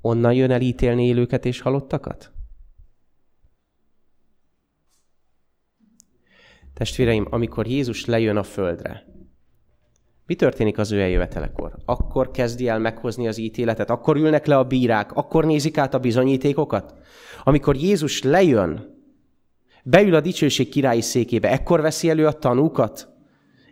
Onnan 0.00 0.34
jön 0.34 0.50
el 0.50 0.60
ítélni 0.60 1.06
élőket 1.06 1.44
és 1.44 1.60
halottakat? 1.60 2.32
Testvéreim, 6.74 7.26
amikor 7.30 7.66
Jézus 7.66 8.04
lejön 8.04 8.36
a 8.36 8.42
földre, 8.42 9.04
mi 10.30 10.36
történik 10.36 10.78
az 10.78 10.92
ő 10.92 11.00
eljövetelekor? 11.00 11.76
Akkor 11.84 12.30
kezdi 12.30 12.68
el 12.68 12.78
meghozni 12.78 13.28
az 13.28 13.38
ítéletet, 13.38 13.90
akkor 13.90 14.16
ülnek 14.16 14.46
le 14.46 14.58
a 14.58 14.64
bírák, 14.64 15.12
akkor 15.12 15.44
nézik 15.44 15.78
át 15.78 15.94
a 15.94 15.98
bizonyítékokat. 15.98 16.94
Amikor 17.44 17.76
Jézus 17.76 18.22
lejön, 18.22 19.00
beül 19.84 20.14
a 20.14 20.20
dicsőség 20.20 20.68
királyi 20.68 21.00
székébe, 21.00 21.50
ekkor 21.50 21.80
veszi 21.80 22.08
elő 22.08 22.26
a 22.26 22.32
tanúkat? 22.32 23.08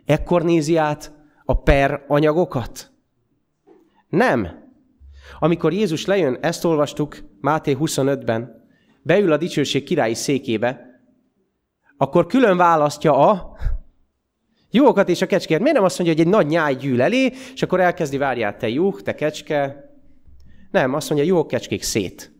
Ekkor 0.05 0.43
nézi 0.43 0.77
át 0.77 1.11
a 1.45 1.61
per 1.61 2.05
anyagokat? 2.07 2.91
Nem. 4.09 4.47
Amikor 5.39 5.73
Jézus 5.73 6.05
lejön, 6.05 6.37
ezt 6.41 6.65
olvastuk 6.65 7.17
Máté 7.41 7.77
25-ben, 7.79 8.65
beül 9.01 9.31
a 9.31 9.37
dicsőség 9.37 9.83
királyi 9.83 10.13
székébe, 10.13 11.01
akkor 11.97 12.25
külön 12.25 12.57
választja 12.57 13.29
a 13.29 13.57
jókat 14.71 15.09
és 15.09 15.21
a 15.21 15.25
kecskét. 15.25 15.59
Miért 15.59 15.73
nem 15.73 15.83
azt 15.83 15.99
mondja, 15.99 16.17
hogy 16.17 16.25
egy 16.25 16.33
nagy 16.33 16.47
nyáj 16.47 16.75
gyűl 16.75 17.01
elé, 17.01 17.31
és 17.53 17.61
akkor 17.61 17.79
elkezdi, 17.79 18.17
várjál, 18.17 18.57
te 18.57 18.69
juh, 18.69 19.01
te 19.01 19.15
kecske. 19.15 19.89
Nem, 20.71 20.93
azt 20.93 21.09
mondja, 21.09 21.27
jó 21.27 21.45
kecskék 21.45 21.83
szét. 21.83 22.31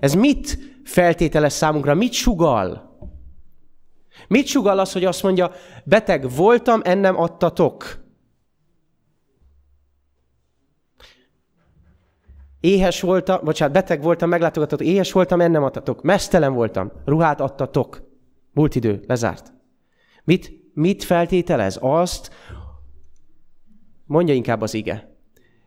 Ez 0.00 0.14
mit 0.14 0.58
feltételes 0.84 1.52
számunkra? 1.52 1.94
Mit 1.94 2.12
sugal? 2.12 2.98
Mit 4.28 4.46
sugal 4.46 4.78
az, 4.78 4.92
hogy 4.92 5.04
azt 5.04 5.22
mondja, 5.22 5.52
beteg 5.84 6.30
voltam, 6.30 6.80
ennem 6.84 7.16
adtatok? 7.20 8.02
Éhes 12.60 13.00
voltam, 13.00 13.40
bocsánat, 13.44 13.74
beteg 13.74 14.02
voltam, 14.02 14.28
meglátogatott, 14.28 14.80
éhes 14.80 15.12
voltam, 15.12 15.40
ennem 15.40 15.62
adtatok. 15.62 16.02
Mesztelen 16.02 16.54
voltam, 16.54 16.92
ruhát 17.04 17.40
adtatok. 17.40 18.02
Múlt 18.52 18.74
idő, 18.74 19.04
lezárt. 19.06 19.52
Mit, 20.24 20.63
mit 20.74 21.04
feltételez? 21.04 21.78
Azt, 21.80 22.30
mondja 24.06 24.34
inkább 24.34 24.60
az 24.60 24.74
ige. 24.74 25.16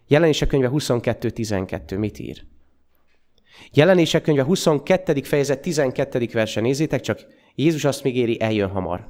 Jelenések 0.08 0.48
könyve 0.48 0.70
22.12, 0.74 1.98
mit 1.98 2.20
ír? 2.20 2.46
Jelenések 3.72 4.22
könyve 4.22 4.44
22. 4.44 5.22
fejezet 5.22 5.62
12. 5.62 6.28
verse, 6.32 6.62
nézzétek 6.62 7.02
csak, 7.02 7.26
Jézus 7.56 7.84
azt 7.84 8.04
még 8.04 8.18
éri, 8.18 8.42
eljön 8.42 8.70
hamar. 8.70 9.08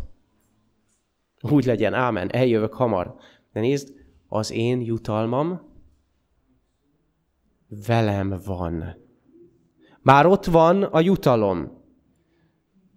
Úgy 1.42 1.66
legyen, 1.66 1.94
ámen, 1.94 2.30
eljövök 2.32 2.74
hamar. 2.74 3.16
De 3.54 3.60
nézd, 3.60 3.94
az 4.28 4.52
én 4.52 4.82
jutalmam 4.82 5.62
velem 7.86 8.42
van. 8.46 8.96
Már 10.02 10.26
ott 10.26 10.46
van 10.46 10.84
a 10.84 11.00
jutalom, 11.00 11.84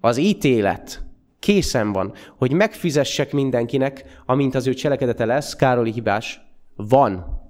az 0.00 0.16
ítélet. 0.16 1.09
Készen 1.40 1.92
van, 1.92 2.14
hogy 2.36 2.52
megfizessek 2.52 3.32
mindenkinek, 3.32 4.22
amint 4.26 4.54
az 4.54 4.66
ő 4.66 4.74
cselekedete 4.74 5.24
lesz, 5.24 5.56
Károli 5.56 5.92
hibás, 5.92 6.40
van. 6.76 7.40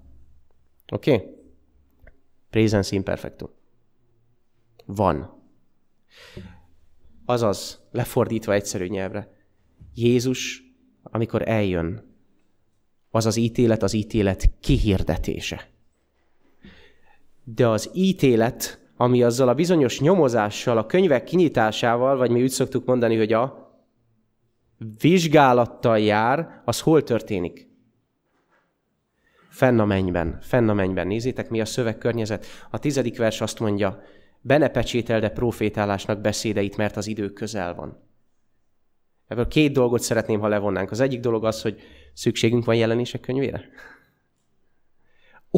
Oké? 0.92 1.14
Okay? 1.14 1.28
Presence 2.50 2.96
imperfectum. 2.96 3.48
Van. 4.84 5.42
Azaz, 7.24 7.80
lefordítva 7.90 8.52
egyszerű 8.52 8.86
nyelvre, 8.86 9.32
Jézus, 9.94 10.62
amikor 11.02 11.48
eljön, 11.48 12.08
az 13.10 13.26
az 13.26 13.36
ítélet, 13.36 13.82
az 13.82 13.92
ítélet 13.92 14.50
kihirdetése 14.60 15.68
de 17.54 17.68
az 17.68 17.90
ítélet, 17.92 18.80
ami 18.96 19.22
azzal 19.22 19.48
a 19.48 19.54
bizonyos 19.54 20.00
nyomozással, 20.00 20.78
a 20.78 20.86
könyvek 20.86 21.24
kinyitásával, 21.24 22.16
vagy 22.16 22.30
mi 22.30 22.42
úgy 22.42 22.50
szoktuk 22.50 22.84
mondani, 22.84 23.16
hogy 23.16 23.32
a 23.32 23.59
vizsgálattal 25.00 25.98
jár, 25.98 26.62
az 26.64 26.80
hol 26.80 27.02
történik? 27.02 27.68
Fenn 29.48 29.78
a 29.78 29.84
mennyben, 29.84 30.38
fenn 30.40 30.68
a 30.68 30.74
mennyben. 30.74 31.06
Nézzétek, 31.06 31.48
mi 31.48 31.60
a 31.60 31.64
szövegkörnyezet. 31.64 32.46
A 32.70 32.78
tizedik 32.78 33.18
vers 33.18 33.40
azt 33.40 33.58
mondja, 33.58 34.02
be 34.40 34.58
ne 34.58 34.68
pecsételde 34.68 35.28
profétálásnak 35.28 36.20
beszédeit, 36.20 36.76
mert 36.76 36.96
az 36.96 37.06
idő 37.06 37.32
közel 37.32 37.74
van. 37.74 38.08
Ebből 39.28 39.48
két 39.48 39.72
dolgot 39.72 40.00
szeretném, 40.00 40.40
ha 40.40 40.48
levonnánk. 40.48 40.90
Az 40.90 41.00
egyik 41.00 41.20
dolog 41.20 41.44
az, 41.44 41.62
hogy 41.62 41.80
szükségünk 42.12 42.64
van 42.64 42.74
jelenések 42.74 43.20
könyvére. 43.20 43.68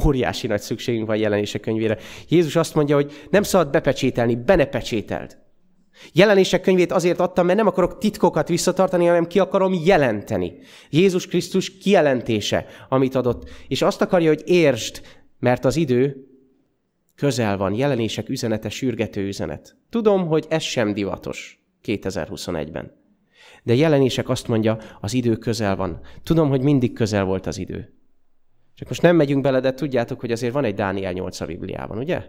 Óriási 0.04 0.46
nagy 0.46 0.60
szükségünk 0.60 1.06
van 1.06 1.16
jelenések 1.16 1.60
könyvére. 1.60 1.98
Jézus 2.28 2.56
azt 2.56 2.74
mondja, 2.74 2.94
hogy 2.94 3.12
nem 3.30 3.42
szabad 3.42 3.70
bepecsételni, 3.70 4.36
be 4.36 4.54
ne 4.54 4.64
pecsételd. 4.64 5.38
Jelenések 6.12 6.60
könyvét 6.60 6.92
azért 6.92 7.20
adtam, 7.20 7.46
mert 7.46 7.58
nem 7.58 7.66
akarok 7.66 7.98
titkokat 7.98 8.48
visszatartani, 8.48 9.06
hanem 9.06 9.26
ki 9.26 9.38
akarom 9.38 9.74
jelenteni. 9.84 10.58
Jézus 10.90 11.26
Krisztus 11.26 11.78
kijelentése, 11.78 12.66
amit 12.88 13.14
adott. 13.14 13.50
És 13.68 13.82
azt 13.82 14.00
akarja, 14.00 14.28
hogy 14.28 14.42
értsd, 14.44 15.02
mert 15.38 15.64
az 15.64 15.76
idő 15.76 16.26
közel 17.14 17.56
van. 17.56 17.74
Jelenések 17.74 18.28
üzenete, 18.28 18.68
sürgető 18.68 19.26
üzenet. 19.26 19.76
Tudom, 19.90 20.26
hogy 20.26 20.46
ez 20.48 20.62
sem 20.62 20.94
divatos 20.94 21.64
2021-ben. 21.84 23.00
De 23.62 23.74
jelenések 23.74 24.28
azt 24.28 24.48
mondja, 24.48 24.78
az 25.00 25.14
idő 25.14 25.36
közel 25.36 25.76
van. 25.76 26.00
Tudom, 26.22 26.48
hogy 26.48 26.62
mindig 26.62 26.92
közel 26.92 27.24
volt 27.24 27.46
az 27.46 27.58
idő. 27.58 27.94
Csak 28.74 28.88
most 28.88 29.02
nem 29.02 29.16
megyünk 29.16 29.42
bele, 29.42 29.60
de 29.60 29.74
tudjátok, 29.74 30.20
hogy 30.20 30.32
azért 30.32 30.52
van 30.52 30.64
egy 30.64 30.74
Dániel 30.74 31.12
8 31.12 31.40
a 31.40 31.46
Bibliában, 31.46 31.98
ugye? 31.98 32.22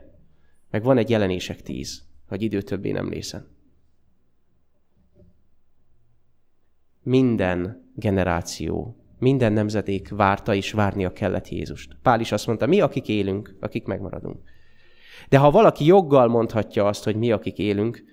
Meg 0.71 0.83
van 0.83 0.97
egy 0.97 1.09
jelenések 1.09 1.61
10, 1.61 2.03
hogy 2.33 2.41
idő 2.41 2.61
többé 2.61 2.91
nem 2.91 3.09
lészen. 3.09 3.47
Minden 7.03 7.91
generáció, 7.95 8.97
minden 9.19 9.53
nemzedék 9.53 10.09
várta 10.09 10.55
és 10.55 10.71
várnia 10.71 11.13
kellett 11.13 11.49
Jézust. 11.49 11.97
Pál 12.01 12.19
is 12.19 12.31
azt 12.31 12.47
mondta, 12.47 12.65
mi, 12.65 12.81
akik 12.81 13.07
élünk, 13.07 13.55
akik 13.59 13.85
megmaradunk. 13.85 14.41
De 15.29 15.37
ha 15.37 15.51
valaki 15.51 15.85
joggal 15.85 16.27
mondhatja 16.27 16.87
azt, 16.87 17.03
hogy 17.03 17.15
mi, 17.15 17.31
akik 17.31 17.57
élünk, 17.57 18.03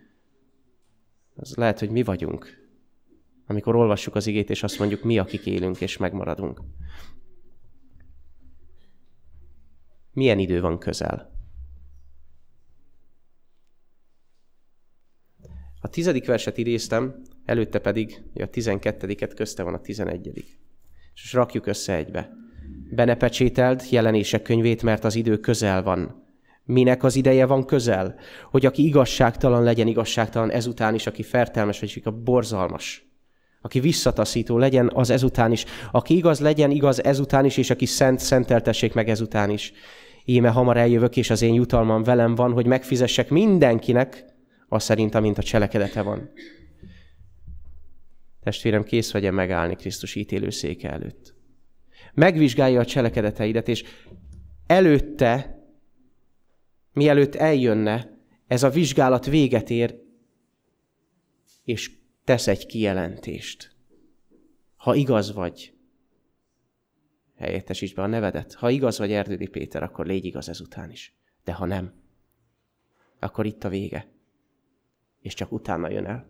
az 1.35 1.55
lehet, 1.57 1.79
hogy 1.79 1.91
mi 1.91 2.03
vagyunk. 2.03 2.69
Amikor 3.47 3.77
olvassuk 3.77 4.15
az 4.15 4.27
igét, 4.27 4.51
és 4.51 4.63
azt 4.63 4.79
mondjuk, 4.79 5.03
mi, 5.03 5.19
akik 5.19 5.47
élünk 5.47 5.81
és 5.81 5.97
megmaradunk. 5.97 6.61
Milyen 10.13 10.39
idő 10.39 10.61
van 10.61 10.79
közel? 10.79 11.30
Tizedik 15.89 16.27
verset 16.27 16.59
idéztem, 16.59 17.23
előtte 17.45 17.79
pedig 17.79 18.23
a 18.35 18.47
tizenkettediket, 18.47 19.35
közte 19.35 19.63
van 19.63 19.75
a 19.75 19.81
tizenegyedik. 19.81 20.59
És 21.15 21.33
rakjuk 21.33 21.67
össze 21.67 21.97
egybe. 21.97 22.31
Benepecsételd 22.91 23.83
jelenések 23.91 24.43
könyvét, 24.43 24.83
mert 24.83 25.05
az 25.05 25.15
idő 25.15 25.39
közel 25.39 25.83
van. 25.83 26.29
Minek 26.65 27.03
az 27.03 27.17
ideje 27.17 27.47
van 27.47 27.65
közel? 27.65 28.15
Hogy 28.51 28.67
aki 28.67 28.85
igazságtalan 28.85 29.63
legyen 29.63 29.87
igazságtalan 29.87 30.51
ezután 30.51 30.95
is, 30.95 31.07
aki 31.07 31.23
fertelmes, 31.23 31.81
vagy 31.81 32.03
aki 32.05 32.17
borzalmas. 32.25 33.09
Aki 33.63 33.81
visszataszító 33.81 34.59
legyen 34.59 34.91
az 34.95 35.11
ezután 35.11 35.53
is. 35.53 35.65
Aki 35.93 36.17
igaz 36.17 36.41
legyen 36.41 36.71
igaz 36.71 37.05
ezután 37.05 37.45
is, 37.45 37.57
és 37.57 37.71
aki 37.71 37.87
szent, 37.87 38.19
szenteltessék 38.19 38.95
meg 38.95 39.09
ezután 39.09 39.51
is. 39.51 39.73
Íme 40.25 40.49
hamar 40.49 40.77
eljövök, 40.77 41.17
és 41.17 41.31
az 41.31 41.43
én 41.43 41.55
jutalmam 41.55 42.03
velem 42.03 42.35
van, 42.35 42.53
hogy 42.53 42.67
megfizessek 42.67 43.31
mindenkinek, 43.31 44.25
az 44.73 44.83
szerint, 44.83 45.15
amint 45.15 45.39
a 45.39 45.43
cselekedete 45.43 46.03
van. 46.03 46.31
Testvérem, 48.43 48.85
kész 48.85 49.13
vagy-e 49.13 49.31
megállni 49.31 49.75
Krisztus 49.75 50.15
ítélőszéke 50.15 50.91
előtt? 50.91 51.35
Megvizsgálja 52.15 52.81
a 52.81 52.85
cselekedeteidet, 52.85 53.69
és 53.69 53.85
előtte, 54.67 55.63
mielőtt 56.93 57.35
eljönne, 57.35 58.19
ez 58.47 58.63
a 58.63 58.71
vizsgálat 58.71 59.27
véget 59.27 59.71
ér, 59.71 59.99
és 61.65 61.91
tesz 62.25 62.47
egy 62.47 62.67
kijelentést. 62.67 63.77
Ha 64.77 64.95
igaz 64.95 65.33
vagy, 65.33 65.75
helyettesíts 67.37 67.95
be 67.95 68.03
a 68.03 68.07
nevedet. 68.07 68.55
Ha 68.55 68.71
igaz 68.71 68.99
vagy 68.99 69.13
Erdődi 69.13 69.47
Péter, 69.47 69.83
akkor 69.83 70.07
légy 70.07 70.25
igaz 70.25 70.49
ezután 70.49 70.91
is. 70.91 71.15
De 71.45 71.53
ha 71.53 71.65
nem, 71.65 71.93
akkor 73.19 73.47
itt 73.47 73.65
a 73.65 73.69
vége. 73.69 74.19
És 75.21 75.35
csak 75.35 75.53
utána 75.53 75.91
jön 75.91 76.07
el. 76.07 76.29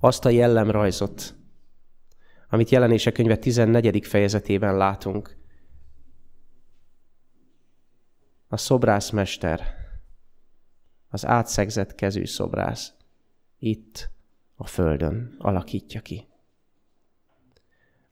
Azt 0.00 0.24
a 0.24 0.28
jellemrajzot, 0.28 1.34
amit 2.48 2.70
jelenése 2.70 3.12
könyve 3.12 3.36
14. 3.36 4.06
fejezetében 4.06 4.76
látunk, 4.76 5.36
a 8.48 8.56
szobrászmester, 8.56 9.60
az 11.08 11.26
átszegzett 11.26 11.94
kezű 11.94 12.24
szobrász 12.24 12.92
itt 13.58 14.10
a 14.54 14.66
földön 14.66 15.36
alakítja 15.38 16.00
ki. 16.00 16.26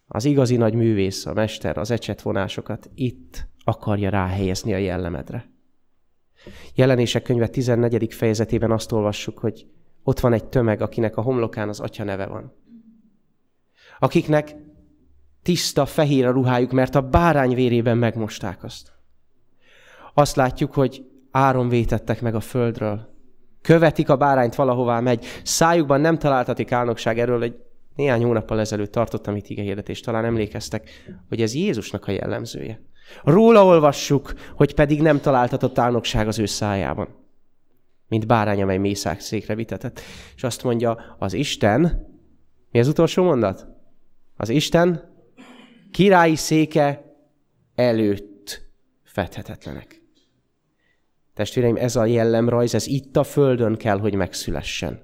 Az 0.06 0.24
igazi 0.24 0.56
nagy 0.56 0.74
művész, 0.74 1.26
a 1.26 1.32
mester 1.32 1.78
az 1.78 1.90
ecsetvonásokat 1.90 2.90
itt 2.94 3.46
akarja 3.64 4.10
ráhelyezni 4.10 4.74
a 4.74 4.76
jellemedre. 4.76 5.52
Jelenések 6.74 7.22
könyve 7.22 7.48
14. 7.48 8.14
fejezetében 8.14 8.70
azt 8.70 8.92
olvassuk, 8.92 9.38
hogy 9.38 9.66
ott 10.02 10.20
van 10.20 10.32
egy 10.32 10.44
tömeg, 10.44 10.80
akinek 10.80 11.16
a 11.16 11.22
homlokán 11.22 11.68
az 11.68 11.80
atya 11.80 12.04
neve 12.04 12.26
van. 12.26 12.52
Akiknek 13.98 14.54
tiszta, 15.42 15.86
fehér 15.86 16.26
a 16.26 16.30
ruhájuk, 16.30 16.70
mert 16.70 16.94
a 16.94 17.08
bárány 17.08 17.54
vérében 17.54 17.98
megmosták 17.98 18.64
azt. 18.64 18.92
Azt 20.14 20.36
látjuk, 20.36 20.74
hogy 20.74 21.04
áron 21.30 21.68
vétettek 21.68 22.20
meg 22.20 22.34
a 22.34 22.40
földről. 22.40 23.12
Követik 23.62 24.08
a 24.08 24.16
bárányt, 24.16 24.54
valahová 24.54 25.00
megy. 25.00 25.24
Szájukban 25.42 26.00
nem 26.00 26.18
találtatik 26.18 26.72
álnokság 26.72 27.18
erről, 27.18 27.38
hogy 27.38 27.56
néhány 27.94 28.24
hónappal 28.24 28.60
ezelőtt 28.60 28.92
tartottam 28.92 29.36
itt 29.36 29.46
hirdetést, 29.46 30.04
talán 30.04 30.24
emlékeztek, 30.24 30.90
hogy 31.28 31.42
ez 31.42 31.54
Jézusnak 31.54 32.06
a 32.06 32.10
jellemzője. 32.10 32.80
Róla 33.24 33.64
olvassuk, 33.64 34.34
hogy 34.56 34.74
pedig 34.74 35.02
nem 35.02 35.20
találtatott 35.20 35.78
álnokság 35.78 36.28
az 36.28 36.38
ő 36.38 36.46
szájában, 36.46 37.08
mint 38.08 38.26
bárány, 38.26 38.62
amely 38.62 38.78
mészák 38.78 39.20
székre 39.20 39.54
vitetett. 39.54 40.00
És 40.36 40.42
azt 40.42 40.62
mondja, 40.62 41.16
az 41.18 41.32
Isten, 41.32 42.06
mi 42.70 42.78
az 42.78 42.88
utolsó 42.88 43.24
mondat? 43.24 43.66
Az 44.36 44.48
Isten 44.48 45.12
királyi 45.90 46.36
széke 46.36 47.14
előtt 47.74 48.62
fedhetetlenek. 49.02 50.02
Testvéreim, 51.34 51.76
ez 51.76 51.96
a 51.96 52.04
jellemrajz, 52.04 52.74
ez 52.74 52.86
itt 52.86 53.16
a 53.16 53.24
földön 53.24 53.76
kell, 53.76 53.98
hogy 53.98 54.14
megszülessen. 54.14 55.02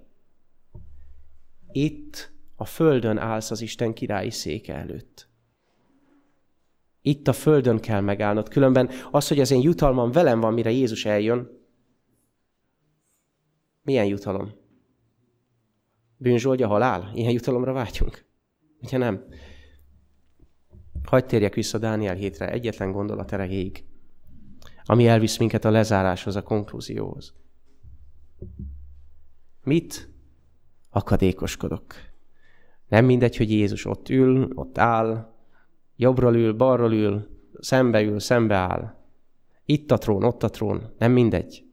Itt 1.72 2.32
a 2.56 2.64
földön 2.64 3.18
állsz 3.18 3.50
az 3.50 3.60
Isten 3.60 3.92
királyi 3.92 4.30
széke 4.30 4.74
előtt. 4.74 5.29
Itt 7.10 7.28
a 7.28 7.32
földön 7.32 7.78
kell 7.78 8.00
megállnod. 8.00 8.48
Különben 8.48 8.90
az, 9.10 9.28
hogy 9.28 9.40
az 9.40 9.50
én 9.50 9.60
jutalmam 9.60 10.10
velem 10.10 10.40
van, 10.40 10.52
mire 10.52 10.70
Jézus 10.70 11.04
eljön, 11.04 11.48
milyen 13.82 14.06
jutalom? 14.06 14.52
Bűnzsoldja 16.16 16.66
halál? 16.66 17.10
Ilyen 17.14 17.32
jutalomra 17.32 17.72
vágyunk? 17.72 18.24
Ugye 18.82 18.98
nem? 18.98 19.24
Hagy 21.04 21.26
térjek 21.26 21.54
vissza 21.54 21.78
Dániel 21.78 22.14
hétre, 22.14 22.50
egyetlen 22.50 22.92
gondolat 22.92 23.32
erejéig, 23.32 23.84
ami 24.84 25.06
elvisz 25.06 25.38
minket 25.38 25.64
a 25.64 25.70
lezáráshoz, 25.70 26.36
a 26.36 26.42
konklúzióhoz. 26.42 27.34
Mit 29.62 30.08
akadékoskodok? 30.90 31.94
Nem 32.88 33.04
mindegy, 33.04 33.36
hogy 33.36 33.50
Jézus 33.50 33.84
ott 33.84 34.08
ül, 34.08 34.50
ott 34.54 34.78
áll, 34.78 35.38
jobbról 36.00 36.36
ül, 36.36 36.52
balról 36.52 36.92
ül, 36.92 37.28
szembe 37.58 38.02
ül, 38.02 38.20
szembe 38.20 38.54
áll. 38.54 38.94
Itt 39.64 39.90
a 39.90 39.98
trón, 39.98 40.24
ott 40.24 40.42
a 40.42 40.48
trón, 40.48 40.94
nem 40.98 41.12
mindegy. 41.12 41.64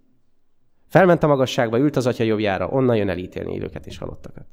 Felment 0.87 1.23
a 1.23 1.27
magasságba, 1.27 1.79
ült 1.79 1.95
az 1.95 2.05
atya 2.05 2.23
jobbjára, 2.23 2.67
onnan 2.67 2.95
jön 2.95 3.09
elítélni 3.09 3.53
élőket 3.53 3.85
és 3.85 3.97
halottakat. 3.97 4.45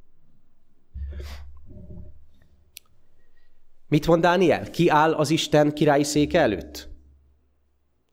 Mit 3.88 4.06
mond 4.06 4.22
Dániel? 4.22 4.70
Ki 4.70 4.88
áll 4.88 5.12
az 5.12 5.30
Isten 5.30 5.72
királyi 5.72 6.04
széke 6.04 6.40
előtt? 6.40 6.88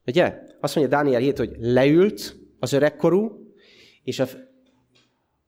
Ugye? 0.05 0.39
Azt 0.59 0.75
mondja 0.75 0.97
Dániel 0.97 1.19
7, 1.19 1.37
hogy 1.37 1.55
leült 1.59 2.39
az 2.59 2.73
öregkorú, 2.73 3.53
és 4.03 4.19
a, 4.19 4.25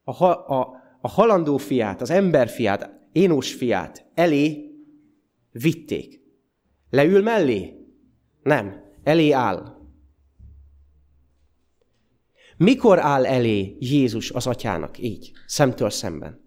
a, 0.03 0.23
a, 0.23 0.81
a 1.01 1.07
halandó 1.07 1.57
fiát, 1.57 2.01
az 2.01 2.09
ember 2.09 2.47
fiát, 2.47 3.01
Énós 3.11 3.53
fiát 3.53 4.05
elé 4.13 4.72
vitték. 5.53 6.21
Leül 6.89 7.21
mellé? 7.21 7.73
Nem. 8.41 8.83
Elé 9.03 9.31
áll. 9.31 9.81
Mikor 12.57 12.99
áll 12.99 13.25
elé 13.25 13.75
Jézus 13.79 14.31
az 14.31 14.47
atyának 14.47 14.97
így, 14.97 15.31
szemtől 15.45 15.89
szemben? 15.89 16.41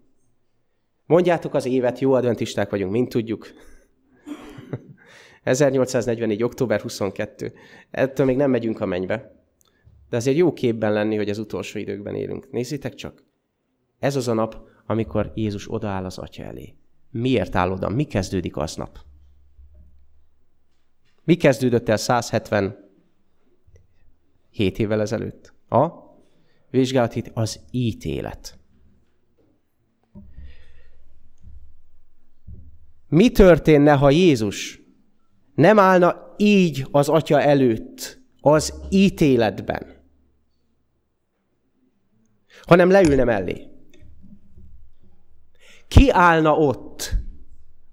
Mondjátok 1.05 1.53
az 1.53 1.65
évet, 1.65 1.99
jó 1.99 2.13
adventisták 2.13 2.69
vagyunk, 2.69 2.91
mint 2.91 3.09
tudjuk. 3.09 3.47
1844. 5.43 6.43
október 6.43 6.81
22. 6.81 7.53
Ettől 7.91 8.25
még 8.25 8.35
nem 8.35 8.49
megyünk 8.49 8.79
a 8.79 8.85
mennybe. 8.85 9.35
De 10.09 10.17
azért 10.17 10.37
jó 10.37 10.53
képben 10.53 10.93
lenni, 10.93 11.15
hogy 11.15 11.29
az 11.29 11.37
utolsó 11.37 11.79
időkben 11.79 12.15
élünk. 12.15 12.51
Nézzétek 12.51 12.93
csak. 12.93 13.23
Ez 13.99 14.15
az 14.15 14.27
a 14.27 14.33
nap, 14.33 14.67
amikor 14.85 15.31
Jézus 15.35 15.71
odaáll 15.71 16.05
az 16.05 16.17
atya 16.17 16.43
elé. 16.43 16.75
Miért 17.09 17.55
áll 17.55 17.71
oda? 17.71 17.89
Mi 17.89 18.03
kezdődik 18.03 18.57
aznap? 18.57 18.99
Mi 21.23 21.35
kezdődött 21.35 21.89
el 21.89 21.97
177 21.97 24.79
évvel 24.79 25.01
ezelőtt? 25.01 25.53
A 25.69 25.87
vizsgálat 26.69 27.31
az 27.33 27.59
ítélet. 27.71 28.57
Mi 33.07 33.31
történne, 33.31 33.93
ha 33.93 34.09
Jézus 34.09 34.81
nem 35.55 35.79
állna 35.79 36.33
így 36.37 36.87
az 36.91 37.09
atya 37.09 37.41
előtt, 37.41 38.21
az 38.39 38.73
ítéletben, 38.89 39.95
hanem 42.61 42.89
leülne 42.89 43.23
mellé? 43.23 43.76
Ki 45.87 46.09
állna 46.11 46.57
ott 46.57 47.15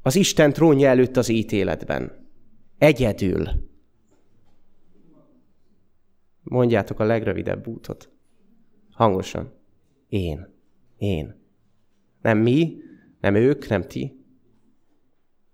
az 0.03 0.17
Isten 0.17 0.53
trónja 0.53 0.89
előtt 0.89 1.17
az 1.17 1.29
ítéletben? 1.29 2.29
Egyedül. 2.79 3.49
Mondjátok 6.43 7.01
a 7.01 7.05
legrövidebb 7.05 7.67
útot. 7.67 8.11
Hangosan. 8.91 9.53
Én. 10.09 10.49
Én. 10.99 11.43
Nem 12.23 12.39
mi, 12.39 12.77
nem 13.21 13.35
ők, 13.35 13.69
nem 13.69 13.83
ti. 13.83 14.25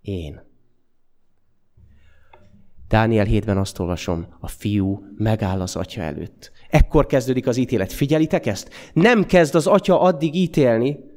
Én. 0.00 0.48
Dániel 2.88 3.26
7-ben 3.28 3.58
azt 3.58 3.78
olvasom, 3.78 4.26
a 4.40 4.48
fiú 4.48 5.04
megáll 5.16 5.60
az 5.60 5.76
atya 5.76 6.00
előtt. 6.00 6.52
Ekkor 6.70 7.06
kezdődik 7.06 7.46
az 7.46 7.56
ítélet. 7.56 7.92
Figyelitek 7.92 8.46
ezt? 8.46 8.70
Nem 8.92 9.26
kezd 9.26 9.54
az 9.54 9.66
atya 9.66 10.00
addig 10.00 10.34
ítélni, 10.34 11.09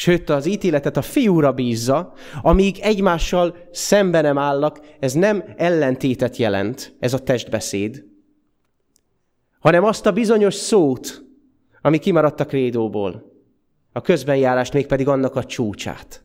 Sőt, 0.00 0.30
az 0.30 0.46
ítéletet 0.46 0.96
a 0.96 1.02
fiúra 1.02 1.52
bízza, 1.52 2.12
amíg 2.42 2.78
egymással 2.78 3.56
szembe 3.72 4.20
nem 4.20 4.38
állnak, 4.38 4.80
ez 5.00 5.12
nem 5.12 5.44
ellentétet 5.56 6.36
jelent, 6.36 6.96
ez 7.00 7.12
a 7.12 7.18
testbeszéd, 7.18 8.04
hanem 9.58 9.84
azt 9.84 10.06
a 10.06 10.12
bizonyos 10.12 10.54
szót, 10.54 11.22
ami 11.82 11.98
kimaradt 11.98 12.40
a 12.40 12.44
krédóból. 12.44 13.32
A 13.92 14.00
közbenjárást 14.00 14.72
mégpedig 14.72 15.08
annak 15.08 15.36
a 15.36 15.44
csúcsát. 15.44 16.24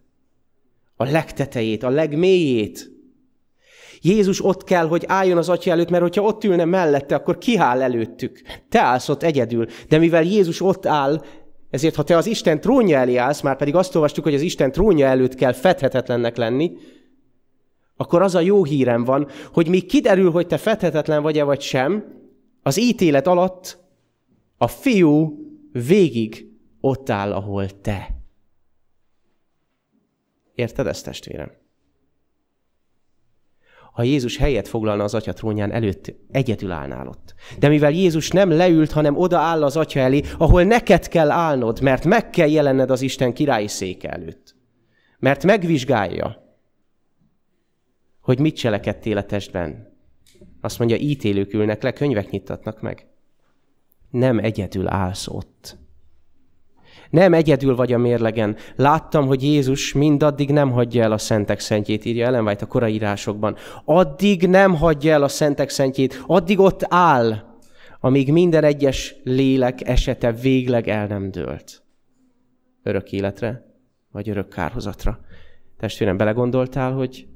A 0.95 1.03
legtetejét, 1.03 1.83
a 1.83 1.89
legmélyét. 1.89 2.91
Jézus 4.01 4.45
ott 4.45 4.63
kell, 4.63 4.87
hogy 4.87 5.03
álljon 5.07 5.37
az 5.37 5.49
atya 5.49 5.71
előtt, 5.71 5.89
mert 5.89 6.03
hogyha 6.03 6.21
ott 6.21 6.43
ülne 6.43 6.65
mellette, 6.65 7.15
akkor 7.15 7.37
kiáll 7.37 7.81
előttük. 7.81 8.41
Te 8.69 8.81
állsz 8.81 9.09
ott 9.09 9.23
egyedül. 9.23 9.67
De 9.87 9.97
mivel 9.97 10.23
Jézus 10.23 10.61
ott 10.61 10.85
áll, 10.85 11.21
ezért 11.73 11.95
ha 11.95 12.03
te 12.03 12.17
az 12.17 12.25
Isten 12.25 12.59
trónja 12.59 12.97
elé 12.97 13.15
állsz, 13.15 13.41
már 13.41 13.57
pedig 13.57 13.75
azt 13.75 13.95
olvastuk, 13.95 14.23
hogy 14.23 14.33
az 14.33 14.41
Isten 14.41 14.71
trónja 14.71 15.07
előtt 15.07 15.35
kell 15.35 15.51
fedhetetlennek 15.53 16.37
lenni, 16.37 16.77
akkor 17.95 18.21
az 18.21 18.35
a 18.35 18.39
jó 18.39 18.63
hírem 18.63 19.03
van, 19.03 19.27
hogy 19.53 19.67
még 19.67 19.85
kiderül, 19.85 20.31
hogy 20.31 20.47
te 20.47 20.57
fedhetetlen 20.57 21.21
vagy-e 21.21 21.43
vagy 21.43 21.61
sem, 21.61 22.05
az 22.61 22.79
ítélet 22.79 23.27
alatt 23.27 23.77
a 24.57 24.67
fiú 24.67 25.37
végig 25.71 26.47
ott 26.79 27.09
áll, 27.09 27.33
ahol 27.33 27.81
te. 27.81 28.09
Érted 30.55 30.87
ezt, 30.87 31.05
testvérem? 31.05 31.51
Ha 33.93 34.03
Jézus 34.03 34.37
helyet 34.37 34.67
foglalna 34.67 35.03
az 35.03 35.13
atya 35.13 35.33
trónján 35.33 35.71
előtt, 35.71 36.13
egyedül 36.31 36.71
állnál 36.71 37.07
ott. 37.07 37.33
De 37.59 37.67
mivel 37.67 37.91
Jézus 37.91 38.29
nem 38.29 38.49
leült, 38.49 38.91
hanem 38.91 39.17
oda 39.17 39.37
áll 39.37 39.63
az 39.63 39.77
atya 39.77 39.99
elé, 39.99 40.21
ahol 40.37 40.63
neked 40.63 41.07
kell 41.07 41.31
állnod, 41.31 41.81
mert 41.81 42.05
meg 42.05 42.29
kell 42.29 42.49
jelenned 42.49 42.91
az 42.91 43.01
Isten 43.01 43.33
királyi 43.33 43.67
széke 43.67 44.09
előtt. 44.09 44.55
Mert 45.19 45.43
megvizsgálja, 45.43 46.57
hogy 48.21 48.39
mit 48.39 48.55
cselekedtél 48.55 49.17
a 49.17 49.23
testben. 49.23 49.97
Azt 50.61 50.79
mondja, 50.79 50.97
ítélők 50.97 51.53
ülnek 51.53 51.83
le, 51.83 51.91
könyvek 51.93 52.29
nyitatnak 52.29 52.81
meg. 52.81 53.07
Nem 54.09 54.39
egyedül 54.39 54.87
állsz 54.87 55.27
ott. 55.27 55.77
Nem 57.13 57.33
egyedül 57.33 57.75
vagy 57.75 57.93
a 57.93 57.97
mérlegen. 57.97 58.55
Láttam, 58.75 59.27
hogy 59.27 59.43
Jézus 59.43 59.93
mindaddig 59.93 60.51
nem 60.51 60.71
hagyja 60.71 61.03
el 61.03 61.11
a 61.11 61.17
szentek 61.17 61.59
szentjét, 61.59 62.05
írja 62.05 62.25
Ellen 62.25 62.45
White 62.45 62.65
a 62.65 62.67
korai 62.67 62.93
írásokban. 62.93 63.55
Addig 63.85 64.47
nem 64.47 64.75
hagyja 64.75 65.13
el 65.13 65.23
a 65.23 65.27
szentek 65.27 65.69
szentjét, 65.69 66.23
addig 66.27 66.59
ott 66.59 66.85
áll, 66.87 67.57
amíg 67.99 68.31
minden 68.31 68.63
egyes 68.63 69.15
lélek 69.23 69.87
esete 69.87 70.31
végleg 70.31 70.87
el 70.87 71.07
nem 71.07 71.31
dőlt. 71.31 71.83
Örök 72.83 73.11
életre, 73.11 73.65
vagy 74.11 74.29
örök 74.29 74.49
kárhozatra. 74.49 75.19
Testvérem, 75.77 76.17
belegondoltál, 76.17 76.91
hogy 76.91 77.27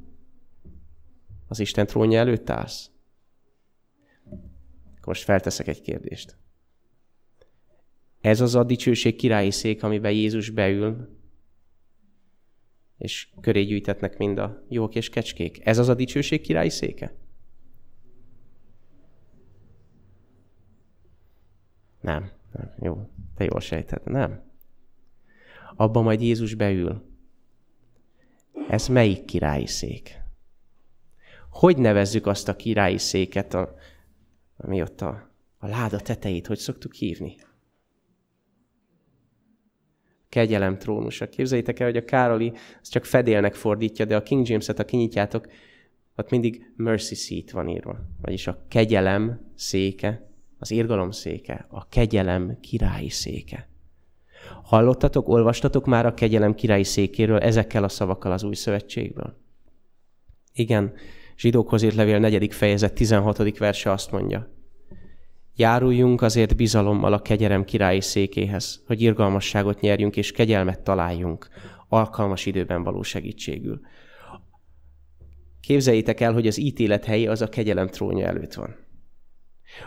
az 1.47 1.59
Isten 1.59 1.85
trónja 1.85 2.19
előtt 2.19 2.49
állsz? 2.49 2.89
Most 5.05 5.23
felteszek 5.23 5.67
egy 5.67 5.81
kérdést. 5.81 6.37
Ez 8.27 8.41
az 8.41 8.55
a 8.55 8.63
dicsőség 8.63 9.15
királyi 9.15 9.51
szék, 9.51 9.83
amiben 9.83 10.11
Jézus 10.11 10.49
beül, 10.49 11.17
és 12.97 13.27
köré 13.41 13.63
gyűjtetnek 13.63 14.17
mind 14.17 14.37
a 14.37 14.63
jók 14.69 14.95
és 14.95 15.09
kecskék. 15.09 15.65
Ez 15.65 15.77
az 15.77 15.87
a 15.87 15.93
dicsőség 15.93 16.41
királyi 16.41 16.69
széke? 16.69 17.15
Nem. 22.01 22.31
nem. 22.51 22.73
Jó, 22.81 23.09
te 23.35 23.43
jól 23.43 23.59
sejted. 23.59 24.01
Nem. 24.05 24.51
Abban 25.75 26.03
majd 26.03 26.21
Jézus 26.21 26.53
beül. 26.53 27.03
Ez 28.69 28.87
melyik 28.87 29.25
királyi 29.25 29.67
szék? 29.67 30.21
Hogy 31.49 31.77
nevezzük 31.77 32.25
azt 32.25 32.47
a 32.47 32.55
királyi 32.55 32.97
széket, 32.97 33.57
ami 34.57 34.81
ott 34.81 35.01
a, 35.01 35.31
a 35.57 35.67
láda 35.67 35.99
tetejét, 35.99 36.47
hogy 36.47 36.57
szoktuk 36.57 36.93
hívni? 36.93 37.35
Kegyelem 40.29 40.77
trónusa. 40.77 41.29
Képzeljétek 41.29 41.79
el, 41.79 41.87
hogy 41.87 41.97
a 41.97 42.05
Károli 42.05 42.53
az 42.81 42.89
csak 42.89 43.05
fedélnek 43.05 43.55
fordítja, 43.55 44.05
de 44.05 44.15
a 44.15 44.23
King 44.23 44.47
James-et, 44.47 44.77
ha 44.77 44.85
kinyitjátok, 44.85 45.47
ott 46.15 46.29
mindig 46.29 46.71
mercy 46.75 47.15
seat 47.15 47.51
van 47.51 47.69
írva. 47.69 47.97
Vagyis 48.21 48.47
a 48.47 48.65
kegyelem 48.67 49.51
széke, 49.55 50.29
az 50.59 50.71
irgalom 50.71 51.11
széke, 51.11 51.65
a 51.69 51.87
kegyelem 51.87 52.57
királyi 52.61 53.09
széke. 53.09 53.69
Hallottatok, 54.63 55.27
olvastatok 55.29 55.85
már 55.85 56.05
a 56.05 56.13
kegyelem 56.13 56.53
királyi 56.53 56.83
székéről 56.83 57.39
ezekkel 57.39 57.83
a 57.83 57.89
szavakkal 57.89 58.31
az 58.31 58.43
új 58.43 58.55
szövetségből? 58.55 59.37
Igen, 60.53 60.93
zsidókhoz 61.37 61.81
írt 61.81 61.95
levél 61.95 62.19
4. 62.19 62.53
fejezet 62.53 62.93
16. 62.93 63.57
verse 63.57 63.91
azt 63.91 64.11
mondja. 64.11 64.56
Járuljunk 65.59 66.21
azért 66.21 66.55
bizalommal 66.55 67.13
a 67.13 67.21
kegyelem 67.21 67.63
királyi 67.63 68.01
székéhez, 68.01 68.83
hogy 68.87 69.01
irgalmasságot 69.01 69.79
nyerjünk 69.79 70.17
és 70.17 70.31
kegyelmet 70.31 70.81
találjunk, 70.81 71.47
alkalmas 71.87 72.45
időben 72.45 72.83
való 72.83 73.01
segítségül. 73.01 73.79
Képzeljétek 75.61 76.19
el, 76.19 76.33
hogy 76.33 76.47
az 76.47 76.59
ítélet 76.59 77.05
helye 77.05 77.31
az 77.31 77.41
a 77.41 77.49
kegyelem 77.49 77.87
trónja 77.87 78.27
előtt 78.27 78.53
van. 78.53 78.75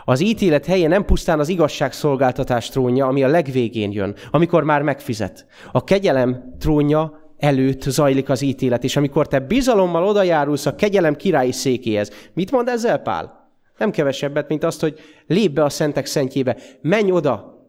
Az 0.05 0.19
ítélet 0.19 0.65
helye 0.65 0.87
nem 0.87 1.05
pusztán 1.05 1.39
az 1.39 1.49
igazságszolgáltatás 1.49 2.69
trónja, 2.69 3.07
ami 3.07 3.23
a 3.23 3.27
legvégén 3.27 3.91
jön, 3.91 4.15
amikor 4.31 4.63
már 4.63 4.81
megfizet. 4.81 5.45
A 5.71 5.83
kegyelem 5.83 6.55
trónja 6.59 7.33
előtt 7.37 7.81
zajlik 7.81 8.29
az 8.29 8.41
ítélet, 8.41 8.83
és 8.83 8.95
amikor 8.95 9.27
te 9.27 9.39
bizalommal 9.39 10.03
odajárulsz 10.03 10.65
a 10.65 10.75
kegyelem 10.75 11.15
királyi 11.15 11.51
székéhez, 11.51 12.11
mit 12.33 12.51
mond 12.51 12.67
ezzel 12.67 12.97
Pál? 12.97 13.40
Nem 13.81 13.91
kevesebbet, 13.91 14.47
mint 14.47 14.63
azt, 14.63 14.81
hogy 14.81 14.99
lép 15.27 15.51
be 15.51 15.63
a 15.63 15.69
szentek 15.69 16.05
szentjébe. 16.05 16.57
Menj 16.81 17.11
oda. 17.11 17.65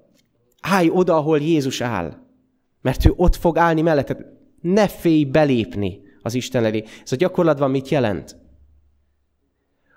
Állj 0.61 0.91
oda, 0.91 1.17
ahol 1.17 1.39
Jézus 1.39 1.81
áll. 1.81 2.17
Mert 2.81 3.07
ő 3.07 3.13
ott 3.17 3.37
fog 3.37 3.59
állni 3.59 3.81
melletted. 3.83 4.27
Ne 4.61 4.89
félj 4.89 5.25
belépni 5.25 6.01
az 6.23 6.35
Isten 6.35 6.65
elé. 6.65 6.85
Ez 7.03 7.13
a 7.13 7.17
gyakorlatban 7.17 7.71
mit 7.71 7.89
jelent? 7.89 8.37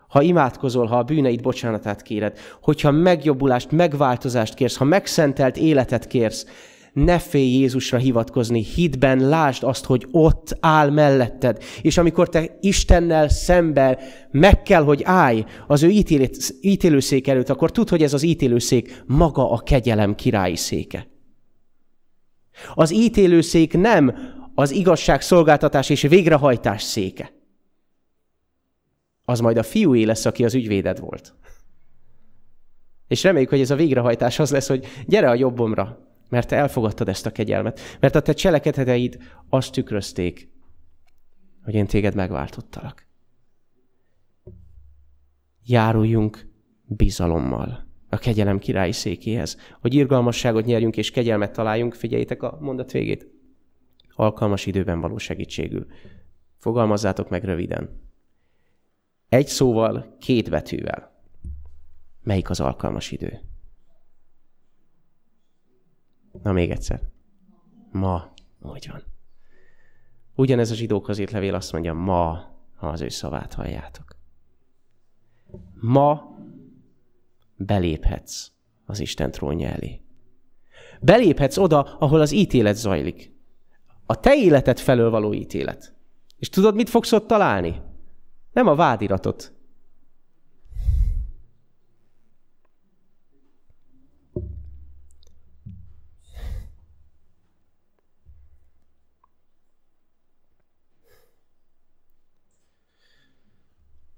Ha 0.07 0.21
imádkozol, 0.21 0.85
ha 0.85 0.97
a 0.97 1.03
bűneid 1.03 1.41
bocsánatát 1.41 2.01
kéred, 2.01 2.37
hogyha 2.61 2.91
megjobbulást, 2.91 3.71
megváltozást 3.71 4.53
kérsz, 4.53 4.77
ha 4.77 4.83
megszentelt 4.83 5.57
életet 5.57 6.07
kérsz, 6.07 6.45
ne 6.95 7.19
félj 7.19 7.57
Jézusra 7.57 7.97
hivatkozni, 7.97 8.63
hitben 8.63 9.19
lásd 9.19 9.63
azt, 9.63 9.85
hogy 9.85 10.07
ott 10.11 10.57
áll 10.59 10.89
melletted. 10.89 11.63
És 11.81 11.97
amikor 11.97 12.29
te 12.29 12.57
Istennel 12.61 13.29
szemben 13.29 13.97
meg 14.31 14.61
kell, 14.61 14.83
hogy 14.83 15.01
állj 15.03 15.45
az 15.67 15.83
ő 15.83 15.89
ítélőszék 16.61 17.27
előtt, 17.27 17.49
akkor 17.49 17.71
tudd, 17.71 17.89
hogy 17.89 18.03
ez 18.03 18.13
az 18.13 18.23
ítélőszék 18.23 19.03
maga 19.05 19.51
a 19.51 19.59
kegyelem 19.59 20.15
királyi 20.15 20.55
széke. 20.55 21.07
Az 22.73 22.91
ítélőszék 22.91 23.77
nem 23.77 24.15
az 24.53 24.71
igazság 24.71 25.21
szolgáltatás 25.21 25.89
és 25.89 26.01
végrehajtás 26.01 26.81
széke. 26.83 27.33
Az 29.25 29.39
majd 29.39 29.57
a 29.57 29.63
fiúé 29.63 30.03
lesz, 30.03 30.25
aki 30.25 30.45
az 30.45 30.53
ügyvéded 30.53 30.99
volt. 30.99 31.35
És 33.07 33.23
reméljük, 33.23 33.49
hogy 33.49 33.61
ez 33.61 33.71
a 33.71 33.75
végrehajtás 33.75 34.39
az 34.39 34.51
lesz, 34.51 34.67
hogy 34.67 34.85
gyere 35.05 35.29
a 35.29 35.35
jobbomra, 35.35 36.04
mert 36.29 36.47
te 36.47 36.55
elfogadtad 36.55 37.09
ezt 37.09 37.25
a 37.25 37.31
kegyelmet. 37.31 37.79
Mert 37.99 38.15
a 38.15 38.21
te 38.21 38.33
cselekedeteid 38.33 39.17
azt 39.49 39.71
tükrözték, 39.71 40.49
hogy 41.63 41.73
én 41.73 41.87
téged 41.87 42.15
megváltottalak. 42.15 43.07
Járuljunk 45.63 46.47
bizalommal 46.83 47.85
a 48.09 48.17
kegyelem 48.17 48.59
királyi 48.59 48.91
székéhez, 48.91 49.57
hogy 49.81 49.93
irgalmasságot 49.93 50.65
nyerjünk 50.65 50.97
és 50.97 51.11
kegyelmet 51.11 51.53
találjunk, 51.53 51.93
figyeljétek 51.93 52.43
a 52.43 52.57
mondat 52.59 52.91
végét, 52.91 53.27
alkalmas 54.15 54.65
időben 54.65 55.01
való 55.01 55.17
segítségül. 55.17 55.85
Fogalmazzátok 56.57 57.29
meg 57.29 57.43
röviden. 57.43 58.03
Egy 59.29 59.47
szóval, 59.47 60.15
két 60.19 60.49
betűvel. 60.49 61.23
Melyik 62.21 62.49
az 62.49 62.59
alkalmas 62.59 63.11
idő? 63.11 63.41
Na 66.43 66.51
még 66.51 66.71
egyszer. 66.71 67.01
Ma. 67.91 68.33
Úgy 68.61 68.89
van. 68.91 69.03
Ugyanez 70.35 70.71
a 70.71 70.75
zsidókhoz 70.75 71.17
írt 71.17 71.31
levél 71.31 71.55
azt 71.55 71.71
mondja, 71.71 71.93
ma, 71.93 72.53
ha 72.75 72.87
az 72.87 73.01
ő 73.01 73.09
szavát 73.09 73.53
halljátok. 73.53 74.15
Ma 75.81 76.37
beléphetsz 77.55 78.51
az 78.85 78.99
Isten 78.99 79.31
trónja 79.31 79.69
elé. 79.69 80.01
Beléphetsz 81.01 81.57
oda, 81.57 81.81
ahol 81.81 82.21
az 82.21 82.31
ítélet 82.31 82.75
zajlik. 82.75 83.33
A 84.05 84.19
te 84.19 84.35
életed 84.35 84.79
felől 84.79 85.09
való 85.09 85.33
ítélet. 85.33 85.95
És 86.37 86.49
tudod, 86.49 86.75
mit 86.75 86.89
fogsz 86.89 87.11
ott 87.11 87.27
találni? 87.27 87.81
Nem 88.51 88.67
a 88.67 88.75
vádiratot, 88.75 89.54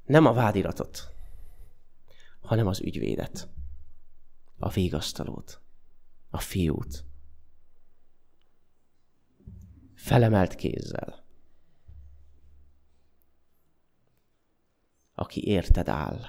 nem 0.08 0.26
a 0.26 0.34
vádiratot, 0.34 1.14
hanem 2.40 2.68
az 2.68 2.82
ügyvédet, 2.82 3.50
a 4.58 4.70
végasztalót, 4.70 5.62
a 6.30 6.40
fiút. 6.40 7.06
Felemelt 9.94 10.56
kézzel. 10.56 11.26
Aki 15.14 15.48
érted 15.48 15.88
áll. 15.88 16.20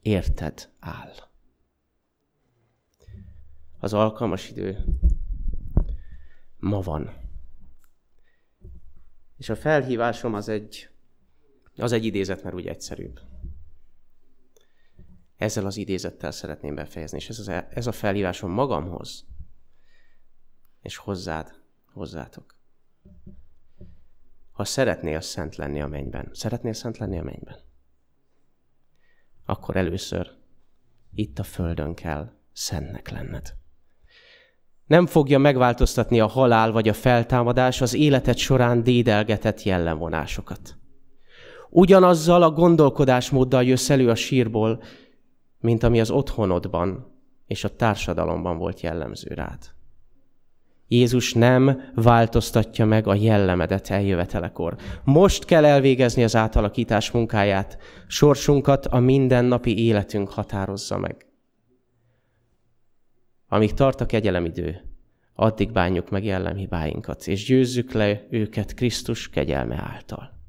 Érted 0.00 0.72
áll. 0.78 1.14
Az 3.78 3.92
alkalmas 3.92 4.50
idő 4.50 4.84
ma 6.56 6.80
van. 6.80 7.20
És 9.36 9.48
a 9.48 9.56
felhívásom 9.56 10.34
az 10.34 10.48
egy, 10.48 10.91
az 11.76 11.92
egy 11.92 12.04
idézet, 12.04 12.42
mert 12.42 12.54
úgy 12.54 12.66
egyszerűbb. 12.66 13.20
Ezzel 15.36 15.66
az 15.66 15.76
idézettel 15.76 16.30
szeretném 16.30 16.74
befejezni, 16.74 17.16
és 17.16 17.28
ez, 17.28 17.38
az, 17.38 17.48
ez 17.48 17.86
a 17.86 17.92
felhívásom 17.92 18.50
magamhoz, 18.50 19.26
és 20.80 20.96
hozzád, 20.96 21.52
hozzátok. 21.92 22.56
Ha 24.52 24.64
szeretnél 24.64 25.20
szent 25.20 25.56
lenni 25.56 25.80
a 25.80 25.86
mennyben, 25.86 26.30
szeretnél 26.32 26.72
szent 26.72 26.98
lenni 26.98 27.18
a 27.18 27.22
mennyben, 27.22 27.56
akkor 29.44 29.76
először 29.76 30.30
itt 31.14 31.38
a 31.38 31.42
földön 31.42 31.94
kell 31.94 32.32
szentnek 32.52 33.08
lenned. 33.08 33.54
Nem 34.86 35.06
fogja 35.06 35.38
megváltoztatni 35.38 36.20
a 36.20 36.26
halál 36.26 36.72
vagy 36.72 36.88
a 36.88 36.92
feltámadás 36.92 37.80
az 37.80 37.94
életed 37.94 38.36
során 38.36 38.82
dédelgetett 38.82 39.62
jellemvonásokat. 39.62 40.76
Ugyanazzal 41.74 42.42
a 42.42 42.50
gondolkodásmóddal 42.50 43.64
jössz 43.64 43.90
elő 43.90 44.08
a 44.08 44.14
sírból, 44.14 44.82
mint 45.60 45.82
ami 45.82 46.00
az 46.00 46.10
otthonodban 46.10 47.06
és 47.46 47.64
a 47.64 47.76
társadalomban 47.76 48.58
volt 48.58 48.80
jellemző 48.80 49.34
rád. 49.34 49.58
Jézus 50.88 51.32
nem 51.32 51.80
változtatja 51.94 52.84
meg 52.84 53.06
a 53.06 53.14
jellemedet 53.14 53.90
eljövetelekor. 53.90 54.76
Most 55.04 55.44
kell 55.44 55.64
elvégezni 55.64 56.24
az 56.24 56.36
átalakítás 56.36 57.10
munkáját. 57.10 57.78
Sorsunkat 58.06 58.86
a 58.86 58.98
mindennapi 58.98 59.84
életünk 59.84 60.28
határozza 60.28 60.98
meg. 60.98 61.26
Amíg 63.48 63.74
tart 63.74 64.00
a 64.00 64.06
kegyelemidő, 64.06 64.80
addig 65.34 65.72
bánjuk 65.72 66.10
meg 66.10 66.24
jellemhibáinkat, 66.24 67.26
és 67.26 67.44
győzzük 67.44 67.92
le 67.92 68.26
őket 68.30 68.74
Krisztus 68.74 69.30
kegyelme 69.30 69.76
által. 69.76 70.41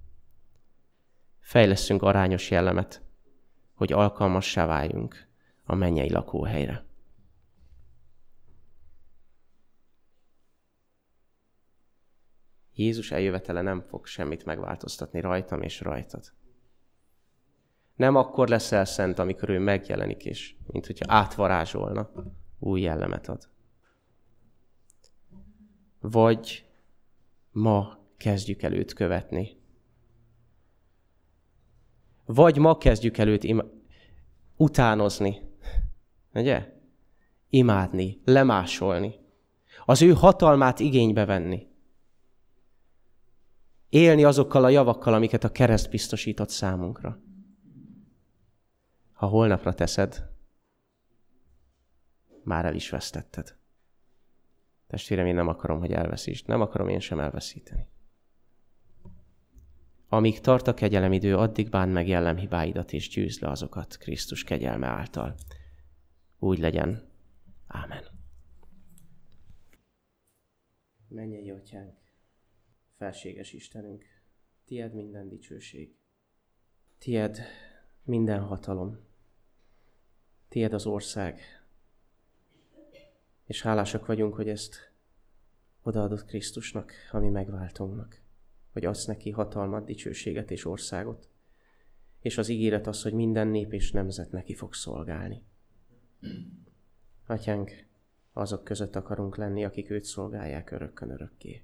Fejleszünk 1.44 2.02
arányos 2.02 2.52
jellemet, 2.52 3.02
hogy 3.74 3.94
alkalmassá 3.94 4.66
váljunk 4.66 5.28
a 5.64 5.76
mennyei 5.76 6.10
lakóhelyre. 6.12 6.86
Jézus 12.76 13.12
eljövetele 13.12 13.62
nem 13.62 13.82
fog 13.82 14.06
semmit 14.06 14.46
megváltoztatni 14.46 15.20
rajtam 15.20 15.62
és 15.62 15.82
rajtad. 15.82 16.34
Nem 17.96 18.16
akkor 18.16 18.48
leszel 18.48 18.86
szent, 18.86 19.20
amikor 19.20 19.50
ő 19.50 19.60
megjelenik, 19.60 20.26
és 20.26 20.56
mint 20.68 20.86
hogyha 20.86 21.14
átvarázsolna, 21.14 22.12
új 22.60 22.82
jellemet 22.82 23.28
ad. 23.28 23.50
Vagy 26.00 26.66
ma 27.52 27.98
kezdjük 28.18 28.62
el 28.62 28.74
őt 28.74 28.94
követni. 28.94 29.62
Vagy 32.26 32.58
ma 32.58 32.78
kezdjük 32.78 33.18
el 33.18 33.28
őt 33.28 33.44
im- 33.44 33.72
utánozni. 34.56 35.42
Ugye? 36.34 36.74
Imádni, 37.50 38.22
lemásolni. 38.26 39.16
Az 39.86 40.02
ő 40.02 40.14
hatalmát 40.14 40.80
igénybe 40.80 41.26
venni 41.26 41.72
élni 43.94 44.24
azokkal 44.24 44.64
a 44.64 44.70
javakkal, 44.70 45.14
amiket 45.14 45.44
a 45.44 45.52
kereszt 45.52 45.90
biztosított 45.90 46.50
számunkra. 46.50 47.22
Ha 49.14 49.28
holnapra 49.28 49.74
teszed, 49.74 50.30
már 52.44 52.66
el 52.66 52.76
is 52.76 52.90
vesztetted. 52.90 53.58
Testvérem, 54.88 55.26
én 55.26 55.36
nem 55.36 55.48
akarom, 55.48 55.80
hogy 55.80 55.92
elveszítsd. 55.92 56.48
Nem 56.48 56.62
akarom 56.62 56.88
én 56.88 57.00
sem 57.00 57.20
elveszíteni. 57.20 57.88
Amíg 60.14 60.40
tart 60.40 60.68
a 60.68 60.74
kegyelemidő, 60.74 61.38
addig 61.38 61.70
bán 61.70 61.90
meg 61.90 62.08
jellemhibáidat 62.08 62.94
és 62.94 63.10
győzd 63.10 63.42
le 63.42 63.50
azokat 63.50 63.98
Krisztus 63.98 64.44
kegyelme 64.44 64.88
által. 64.88 65.36
Úgy 66.40 66.60
legyen. 66.60 67.10
Ámen. 67.68 68.04
Menjél, 71.08 71.56
Atyánk! 71.56 71.98
felséges 72.98 73.54
Istenünk, 73.54 74.06
tied 74.66 74.94
minden 74.94 75.30
dicsőség, 75.30 75.96
tied 76.98 77.40
minden 78.04 78.42
hatalom, 78.42 79.00
tied 80.48 80.74
az 80.74 80.86
ország, 80.86 81.42
és 83.46 83.62
hálásak 83.62 84.06
vagyunk, 84.06 84.34
hogy 84.34 84.50
ezt 84.50 84.92
odaadott 85.82 86.26
Krisztusnak, 86.26 86.94
ami 87.12 87.30
megváltunknak, 87.30 88.23
hogy 88.74 88.86
adsz 88.86 89.06
neki 89.06 89.30
hatalmat, 89.30 89.86
dicsőséget 89.86 90.52
és 90.52 90.66
országot, 90.66 91.30
és 92.20 92.38
az 92.38 92.48
ígéret 92.48 92.88
az, 92.88 93.02
hogy 93.02 93.14
minden 93.14 93.48
nép 93.48 93.74
és 93.74 93.92
nemzet 93.92 94.32
neki 94.32 94.54
fog 94.54 94.74
szolgálni. 94.74 95.44
Atyánk, 97.28 97.72
azok 98.34 98.64
között 98.64 98.96
akarunk 98.96 99.36
lenni, 99.38 99.66
akik 99.66 99.90
őt 99.90 100.04
szolgálják 100.04 100.72
örökkön 100.72 101.10
örökké 101.10 101.64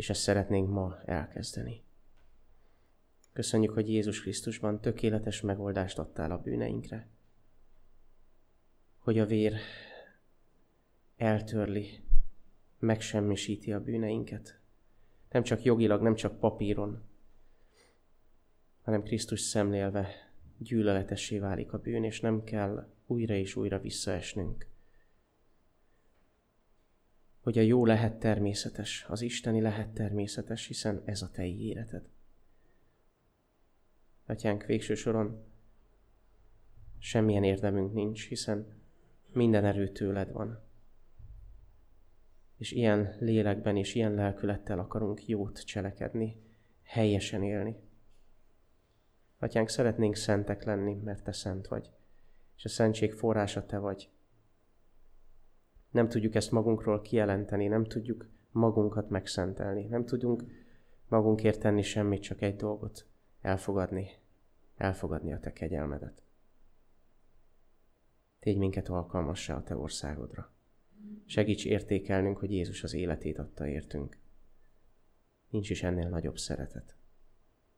és 0.00 0.10
ezt 0.10 0.20
szeretnénk 0.20 0.70
ma 0.70 1.00
elkezdeni. 1.04 1.82
Köszönjük, 3.32 3.72
hogy 3.72 3.88
Jézus 3.88 4.20
Krisztusban 4.20 4.80
tökéletes 4.80 5.40
megoldást 5.40 5.98
adtál 5.98 6.30
a 6.30 6.38
bűneinkre, 6.38 7.08
hogy 8.98 9.18
a 9.18 9.26
vér 9.26 9.54
eltörli, 11.16 12.04
megsemmisíti 12.78 13.72
a 13.72 13.80
bűneinket. 13.80 14.59
Nem 15.30 15.42
csak 15.42 15.62
jogilag, 15.62 16.02
nem 16.02 16.14
csak 16.14 16.38
papíron, 16.38 17.02
hanem 18.82 19.02
Krisztus 19.02 19.40
szemlélve 19.40 20.08
gyűlöletessé 20.58 21.38
válik 21.38 21.72
a 21.72 21.78
bűn, 21.78 22.04
és 22.04 22.20
nem 22.20 22.44
kell 22.44 22.88
újra 23.06 23.34
és 23.34 23.56
újra 23.56 23.80
visszaesnünk 23.80 24.70
hogy 27.40 27.58
a 27.58 27.62
jó 27.62 27.86
lehet 27.86 28.18
természetes, 28.18 29.04
az 29.08 29.20
isteni 29.20 29.60
lehet 29.60 29.88
természetes, 29.88 30.66
hiszen 30.66 31.02
ez 31.04 31.22
a 31.22 31.30
te 31.30 31.46
életed. 31.46 32.08
Atyánk, 34.26 34.64
végső 34.64 34.94
soron 34.94 35.44
semmilyen 36.98 37.44
érdemünk 37.44 37.92
nincs, 37.92 38.28
hiszen 38.28 38.66
minden 39.32 39.64
erő 39.64 39.88
tőled 39.88 40.32
van. 40.32 40.60
És 42.60 42.72
ilyen 42.72 43.14
lélekben 43.18 43.76
és 43.76 43.94
ilyen 43.94 44.14
lelkülettel 44.14 44.78
akarunk 44.78 45.26
jót 45.26 45.64
cselekedni, 45.64 46.36
helyesen 46.82 47.42
élni. 47.42 47.76
Atyánk, 49.38 49.68
szeretnénk 49.68 50.14
szentek 50.14 50.64
lenni, 50.64 50.94
mert 50.94 51.24
te 51.24 51.32
szent 51.32 51.66
vagy, 51.68 51.90
és 52.56 52.64
a 52.64 52.68
szentség 52.68 53.12
forrása 53.12 53.66
te 53.66 53.78
vagy. 53.78 54.10
Nem 55.90 56.08
tudjuk 56.08 56.34
ezt 56.34 56.50
magunkról 56.50 57.00
kijelenteni, 57.00 57.66
nem 57.66 57.84
tudjuk 57.84 58.28
magunkat 58.50 59.10
megszentelni, 59.10 59.84
nem 59.84 60.04
tudunk 60.04 60.44
magunkért 61.08 61.60
tenni 61.60 61.82
semmit, 61.82 62.22
csak 62.22 62.42
egy 62.42 62.56
dolgot, 62.56 63.06
elfogadni, 63.40 64.10
elfogadni 64.76 65.32
a 65.32 65.40
te 65.40 65.52
kegyelmedet. 65.52 66.22
Tégy 68.40 68.58
minket 68.58 68.88
alkalmassá 68.88 69.56
a 69.56 69.62
te 69.62 69.76
országodra. 69.76 70.52
Segíts 71.24 71.64
értékelnünk, 71.64 72.38
hogy 72.38 72.52
Jézus 72.52 72.82
az 72.82 72.94
életét 72.94 73.38
adta 73.38 73.66
értünk. 73.66 74.18
Nincs 75.48 75.70
is 75.70 75.82
ennél 75.82 76.08
nagyobb 76.08 76.38
szeretet. 76.38 76.96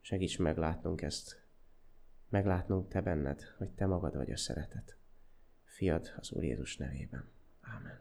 Segíts 0.00 0.38
meglátnunk 0.38 1.02
ezt, 1.02 1.42
meglátnunk 2.28 2.88
te 2.88 3.00
benned, 3.00 3.42
hogy 3.56 3.70
te 3.70 3.86
magad 3.86 4.16
vagy 4.16 4.30
a 4.30 4.36
szeretet. 4.36 4.96
Fiad 5.64 6.14
az 6.16 6.32
Úr 6.32 6.42
Jézus 6.42 6.76
nevében. 6.76 7.28
Amen. 7.60 8.00